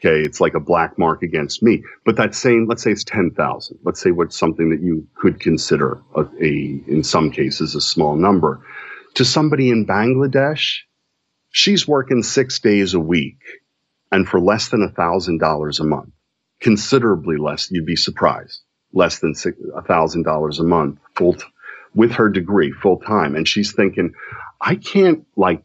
Okay. 0.00 0.20
It's 0.22 0.40
like 0.40 0.54
a 0.54 0.60
black 0.60 0.98
mark 0.98 1.22
against 1.22 1.62
me. 1.62 1.84
But 2.04 2.16
that's 2.16 2.38
same, 2.38 2.66
let's 2.68 2.82
say 2.82 2.92
it's 2.92 3.04
10,000. 3.04 3.78
Let's 3.84 4.00
say 4.00 4.10
what's 4.12 4.38
something 4.38 4.70
that 4.70 4.82
you 4.82 5.08
could 5.16 5.40
consider 5.40 6.02
a, 6.16 6.22
a, 6.40 6.82
in 6.88 7.04
some 7.04 7.30
cases, 7.30 7.74
a 7.76 7.80
small 7.80 8.16
number 8.16 8.60
to 9.14 9.24
somebody 9.24 9.70
in 9.70 9.86
Bangladesh, 9.86 10.80
she's 11.50 11.86
working 11.86 12.22
six 12.22 12.60
days 12.60 12.94
a 12.94 13.00
week 13.00 13.40
and 14.10 14.28
for 14.28 14.40
less 14.40 14.68
than 14.68 14.82
a 14.82 14.90
thousand 14.90 15.38
dollars 15.38 15.80
a 15.80 15.84
month, 15.84 16.12
considerably 16.62 17.36
less. 17.36 17.70
You'd 17.70 17.86
be 17.86 17.96
surprised. 17.96 18.60
Less 18.92 19.18
than 19.18 19.34
thousand 19.34 20.22
dollars 20.22 20.60
a 20.60 20.64
month 20.64 20.98
full 21.16 21.34
t- 21.34 21.44
with 21.94 22.12
her 22.12 22.28
degree 22.28 22.72
full 22.72 22.98
time. 22.98 23.34
And 23.34 23.46
she's 23.46 23.72
thinking, 23.72 24.14
I 24.60 24.76
can't 24.76 25.26
like 25.36 25.64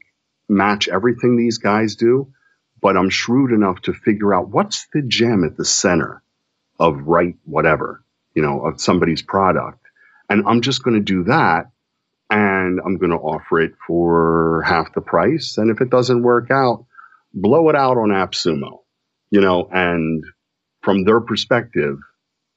match 0.49 0.87
everything 0.87 1.37
these 1.37 1.57
guys 1.57 1.95
do, 1.95 2.33
but 2.81 2.97
I'm 2.97 3.09
shrewd 3.09 3.51
enough 3.51 3.81
to 3.83 3.93
figure 3.93 4.33
out 4.33 4.49
what's 4.49 4.87
the 4.93 5.01
gem 5.01 5.43
at 5.43 5.57
the 5.57 5.65
center 5.65 6.23
of 6.79 7.01
right 7.05 7.35
whatever, 7.43 8.03
you 8.33 8.41
know, 8.41 8.65
of 8.65 8.81
somebody's 8.81 9.21
product. 9.21 9.85
And 10.29 10.43
I'm 10.47 10.61
just 10.61 10.83
going 10.83 10.95
to 10.95 11.03
do 11.03 11.25
that 11.25 11.71
and 12.29 12.79
I'm 12.83 12.97
going 12.97 13.11
to 13.11 13.17
offer 13.17 13.61
it 13.61 13.73
for 13.85 14.63
half 14.65 14.93
the 14.93 15.01
price. 15.01 15.57
And 15.57 15.69
if 15.69 15.81
it 15.81 15.89
doesn't 15.89 16.23
work 16.23 16.49
out, 16.51 16.85
blow 17.33 17.69
it 17.69 17.75
out 17.75 17.97
on 17.97 18.09
AppSumo, 18.09 18.79
you 19.29 19.41
know, 19.41 19.67
and 19.71 20.23
from 20.81 21.03
their 21.03 21.19
perspective, 21.19 21.97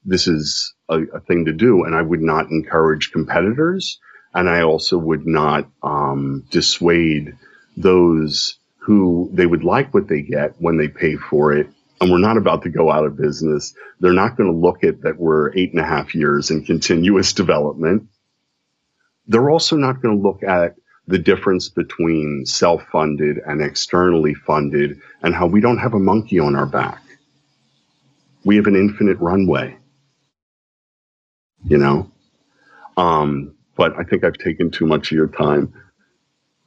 this 0.05 0.27
is 0.27 0.73
a, 0.89 1.01
a, 1.13 1.19
thing 1.19 1.45
to 1.45 1.53
do. 1.53 1.83
And 1.83 1.95
I 1.95 2.01
would 2.01 2.21
not 2.21 2.49
encourage 2.49 3.11
competitors. 3.11 3.99
And 4.33 4.49
I 4.49 4.61
also 4.61 4.97
would 4.97 5.27
not 5.27 5.67
um, 5.83 6.45
dissuade 6.49 7.35
those 7.77 8.57
who 8.79 9.29
they 9.33 9.45
would 9.45 9.63
like 9.63 9.93
what 9.93 10.07
they 10.07 10.21
get 10.21 10.55
when 10.59 10.77
they 10.77 10.87
pay 10.87 11.15
for 11.15 11.53
it. 11.53 11.67
And 11.99 12.09
we're 12.09 12.17
not 12.17 12.37
about 12.37 12.63
to 12.63 12.69
go 12.69 12.89
out 12.89 13.05
of 13.05 13.15
business. 13.15 13.75
They're 13.99 14.13
not 14.13 14.35
going 14.35 14.51
to 14.51 14.57
look 14.57 14.83
at 14.83 15.01
that 15.01 15.19
we're 15.19 15.55
eight 15.55 15.71
and 15.71 15.79
a 15.79 15.85
half 15.85 16.15
years 16.15 16.49
in 16.49 16.65
continuous 16.65 17.33
development. 17.41 18.07
They're 19.27 19.51
also 19.51 19.75
not 19.75 20.01
going 20.01 20.17
to 20.17 20.23
look 20.23 20.41
at 20.43 20.75
the 21.07 21.19
difference 21.19 21.69
between 21.69 22.45
self 22.45 22.83
funded 22.91 23.37
and 23.45 23.61
externally 23.61 24.33
funded 24.33 24.99
and 25.21 25.35
how 25.35 25.45
we 25.45 25.61
don't 25.61 25.77
have 25.77 25.93
a 25.93 25.99
monkey 25.99 26.39
on 26.39 26.55
our 26.55 26.65
back. 26.65 27.01
We 28.43 28.55
have 28.55 28.67
an 28.67 28.75
infinite 28.75 29.19
runway, 29.19 29.77
you 31.65 31.77
know? 31.77 32.11
Um, 32.97 33.53
but 33.75 33.97
I 33.97 34.03
think 34.03 34.23
I've 34.23 34.37
taken 34.37 34.71
too 34.71 34.85
much 34.85 35.11
of 35.11 35.15
your 35.15 35.27
time. 35.27 35.73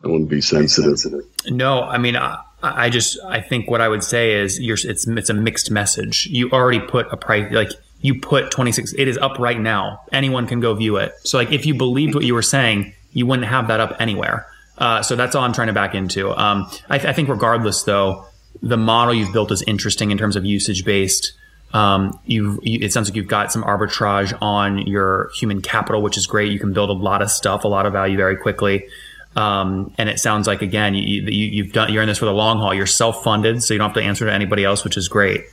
I 0.04 0.08
to 0.08 0.26
be 0.26 0.40
sensitive. 0.40 1.24
No, 1.48 1.82
I 1.82 1.96
mean, 1.98 2.16
I, 2.16 2.42
I 2.62 2.90
just, 2.90 3.18
I 3.24 3.40
think 3.40 3.70
what 3.70 3.80
I 3.80 3.88
would 3.88 4.04
say 4.04 4.42
is 4.42 4.60
you're, 4.60 4.76
it's, 4.82 5.06
it's 5.06 5.30
a 5.30 5.34
mixed 5.34 5.70
message. 5.70 6.26
You 6.30 6.50
already 6.50 6.80
put 6.80 7.06
a 7.10 7.16
price, 7.16 7.50
like 7.52 7.70
you 8.00 8.20
put 8.20 8.50
26, 8.50 8.94
it 8.98 9.08
is 9.08 9.16
up 9.16 9.38
right 9.38 9.58
now. 9.58 10.02
Anyone 10.12 10.46
can 10.46 10.60
go 10.60 10.74
view 10.74 10.96
it. 10.96 11.14
So 11.24 11.38
like, 11.38 11.52
if 11.52 11.64
you 11.64 11.74
believed 11.74 12.14
what 12.14 12.24
you 12.24 12.34
were 12.34 12.42
saying, 12.42 12.92
you 13.12 13.26
wouldn't 13.26 13.48
have 13.48 13.68
that 13.68 13.80
up 13.80 13.96
anywhere. 13.98 14.46
Uh, 14.76 15.02
so 15.02 15.16
that's 15.16 15.34
all 15.34 15.44
I'm 15.44 15.52
trying 15.52 15.68
to 15.68 15.72
back 15.72 15.94
into. 15.94 16.30
Um, 16.30 16.68
I, 16.90 16.98
th- 16.98 17.08
I, 17.08 17.12
think 17.12 17.28
regardless 17.28 17.84
though, 17.84 18.26
the 18.60 18.76
model 18.76 19.14
you've 19.14 19.32
built 19.32 19.52
is 19.52 19.62
interesting 19.62 20.10
in 20.10 20.18
terms 20.18 20.36
of 20.36 20.44
usage 20.44 20.84
based. 20.84 21.32
Um, 21.74 22.18
you, 22.24 22.60
it 22.62 22.92
sounds 22.92 23.08
like 23.08 23.16
you've 23.16 23.26
got 23.26 23.52
some 23.52 23.64
arbitrage 23.64 24.32
on 24.40 24.86
your 24.86 25.30
human 25.34 25.60
capital, 25.60 26.02
which 26.02 26.16
is 26.16 26.26
great. 26.26 26.52
You 26.52 26.60
can 26.60 26.72
build 26.72 26.88
a 26.88 26.94
lot 26.94 27.20
of 27.20 27.30
stuff, 27.30 27.64
a 27.64 27.68
lot 27.68 27.84
of 27.84 27.92
value 27.92 28.16
very 28.16 28.36
quickly. 28.36 28.86
Um, 29.34 29.92
and 29.98 30.08
it 30.08 30.20
sounds 30.20 30.46
like 30.46 30.62
again, 30.62 30.94
you, 30.94 31.64
have 31.64 31.72
done, 31.72 31.92
you're 31.92 32.02
in 32.02 32.08
this 32.08 32.18
for 32.18 32.26
the 32.26 32.32
long 32.32 32.58
haul. 32.58 32.72
You're 32.72 32.86
self-funded, 32.86 33.62
so 33.64 33.74
you 33.74 33.78
don't 33.78 33.88
have 33.88 33.96
to 33.96 34.02
answer 34.02 34.24
to 34.24 34.32
anybody 34.32 34.64
else, 34.64 34.84
which 34.84 34.96
is 34.96 35.08
great. 35.08 35.44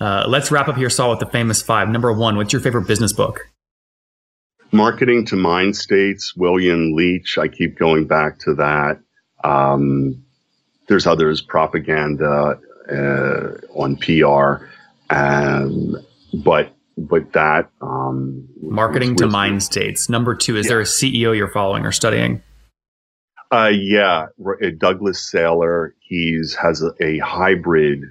Uh, 0.00 0.24
let's 0.26 0.50
wrap 0.50 0.66
up 0.66 0.76
here, 0.76 0.90
Saul, 0.90 1.10
with 1.10 1.20
the 1.20 1.26
famous 1.26 1.62
five. 1.62 1.88
Number 1.88 2.12
one, 2.12 2.36
what's 2.36 2.52
your 2.52 2.60
favorite 2.60 2.88
business 2.88 3.12
book? 3.12 3.40
Marketing 4.72 5.24
to 5.26 5.36
Mind 5.36 5.76
States, 5.76 6.34
William 6.36 6.94
Leach. 6.94 7.38
I 7.38 7.46
keep 7.46 7.78
going 7.78 8.06
back 8.06 8.38
to 8.40 8.54
that. 8.54 9.00
Um, 9.44 10.24
there's 10.88 11.06
others, 11.06 11.40
propaganda 11.40 12.58
uh, 12.90 13.78
on 13.78 13.96
PR, 13.96 14.64
um, 15.10 15.96
but 16.32 16.74
but 16.96 17.32
that 17.32 17.70
um, 17.80 18.48
marketing 18.62 19.16
to 19.16 19.26
mind 19.26 19.62
states. 19.62 20.08
Number 20.08 20.34
two, 20.34 20.56
is 20.56 20.66
yeah. 20.66 20.70
there 20.70 20.80
a 20.80 20.84
CEO 20.84 21.36
you're 21.36 21.50
following 21.50 21.84
or 21.84 21.92
studying? 21.92 22.42
Uh, 23.52 23.72
yeah, 23.72 24.26
Douglas 24.78 25.30
Saylor. 25.32 25.90
He's 26.00 26.54
has 26.54 26.82
a, 26.82 26.92
a 27.04 27.18
hybrid 27.18 28.02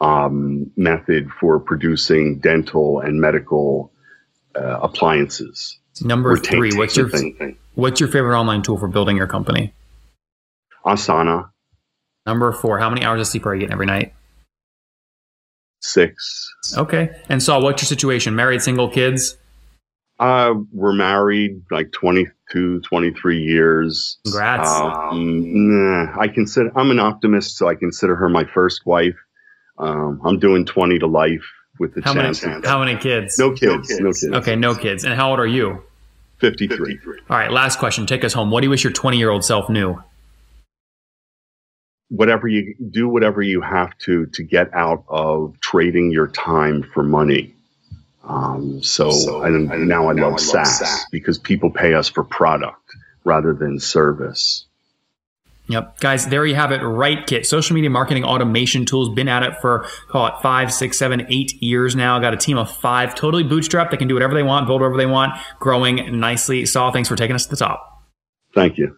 um, 0.00 0.70
method 0.76 1.28
for 1.40 1.60
producing 1.60 2.38
dental 2.38 3.00
and 3.00 3.20
medical 3.20 3.92
uh, 4.56 4.80
appliances. 4.82 5.78
Number 6.00 6.36
three, 6.36 6.72
what's 6.74 6.96
your 6.96 7.10
what's 7.74 8.00
your 8.00 8.08
favorite 8.08 8.38
online 8.38 8.62
tool 8.62 8.78
for 8.78 8.88
building 8.88 9.16
your 9.16 9.26
company? 9.26 9.74
Asana. 10.84 11.50
Number 12.26 12.52
four, 12.52 12.78
how 12.78 12.88
many 12.90 13.04
hours 13.04 13.20
of 13.20 13.26
sleep 13.26 13.46
are 13.46 13.54
you 13.54 13.60
getting 13.60 13.72
every 13.72 13.86
night? 13.86 14.14
Six. 15.80 16.52
Okay. 16.76 17.10
And 17.28 17.42
Saul, 17.42 17.62
what's 17.62 17.82
your 17.82 17.86
situation? 17.86 18.34
Married, 18.34 18.62
single, 18.62 18.88
kids? 18.88 19.36
Uh, 20.18 20.54
we're 20.72 20.92
married 20.92 21.62
like 21.70 21.92
22, 21.92 22.80
23 22.80 23.42
years. 23.42 24.18
Congrats. 24.24 24.68
Um, 24.68 25.42
nah, 25.70 26.20
I 26.20 26.26
consider, 26.26 26.72
I'm 26.76 26.90
an 26.90 26.98
optimist, 26.98 27.56
so 27.56 27.68
I 27.68 27.76
consider 27.76 28.16
her 28.16 28.28
my 28.28 28.44
first 28.44 28.84
wife. 28.84 29.14
Um, 29.78 30.20
I'm 30.24 30.40
doing 30.40 30.64
20 30.64 30.98
to 30.98 31.06
life 31.06 31.44
with 31.78 31.94
the 31.94 32.02
how 32.02 32.14
chance. 32.14 32.44
Many, 32.44 32.66
how 32.66 32.80
many 32.80 32.96
kids? 32.96 33.38
No 33.38 33.52
kids. 33.52 33.88
No 34.00 34.08
kids. 34.08 34.24
Okay, 34.24 34.56
no 34.56 34.74
kids. 34.74 35.04
And 35.04 35.14
how 35.14 35.30
old 35.30 35.38
are 35.38 35.46
you? 35.46 35.84
53. 36.40 36.76
53. 36.76 37.18
All 37.30 37.36
right, 37.36 37.52
last 37.52 37.78
question. 37.78 38.04
Take 38.06 38.24
us 38.24 38.32
home. 38.32 38.50
What 38.50 38.60
do 38.60 38.66
you 38.66 38.70
wish 38.70 38.82
your 38.82 38.92
20 38.92 39.18
year 39.18 39.30
old 39.30 39.44
self 39.44 39.68
knew? 39.70 40.02
Whatever 42.10 42.48
you 42.48 42.74
do, 42.90 43.08
whatever 43.08 43.42
you 43.42 43.60
have 43.60 43.96
to 43.98 44.26
to 44.26 44.42
get 44.42 44.72
out 44.74 45.04
of 45.08 45.60
trading 45.60 46.10
your 46.10 46.28
time 46.28 46.82
for 46.82 47.02
money. 47.02 47.54
Um, 48.24 48.82
so, 48.82 49.10
so 49.10 49.42
and, 49.42 49.70
and 49.70 49.88
now 49.88 50.08
I 50.08 50.12
now 50.12 50.22
love, 50.22 50.32
I 50.32 50.32
love 50.32 50.40
SaaS, 50.40 50.78
SaaS 50.78 51.06
because 51.10 51.38
people 51.38 51.70
pay 51.70 51.94
us 51.94 52.08
for 52.08 52.24
product 52.24 52.82
rather 53.24 53.54
than 53.54 53.78
service. 53.78 54.66
Yep. 55.68 56.00
Guys, 56.00 56.26
there 56.28 56.46
you 56.46 56.54
have 56.54 56.72
it. 56.72 56.80
RiteKit. 56.80 57.44
social 57.44 57.74
media 57.74 57.90
marketing 57.90 58.24
automation 58.24 58.86
tools. 58.86 59.14
Been 59.14 59.28
at 59.28 59.42
it 59.42 59.60
for, 59.60 59.86
call 60.08 60.26
it 60.26 60.34
five, 60.42 60.72
six, 60.72 60.98
seven, 60.98 61.26
eight 61.28 61.62
years 61.62 61.94
now. 61.94 62.18
Got 62.18 62.32
a 62.32 62.38
team 62.38 62.56
of 62.56 62.70
five, 62.70 63.14
totally 63.14 63.44
bootstrapped. 63.44 63.90
They 63.90 63.98
can 63.98 64.08
do 64.08 64.14
whatever 64.14 64.34
they 64.34 64.42
want, 64.42 64.66
build 64.66 64.80
whatever 64.80 64.96
they 64.96 65.06
want, 65.06 65.34
growing 65.58 66.18
nicely. 66.18 66.64
Saul, 66.64 66.90
thanks 66.90 67.08
for 67.08 67.16
taking 67.16 67.36
us 67.36 67.44
to 67.44 67.50
the 67.50 67.56
top. 67.56 68.02
Thank 68.54 68.78
you. 68.78 68.97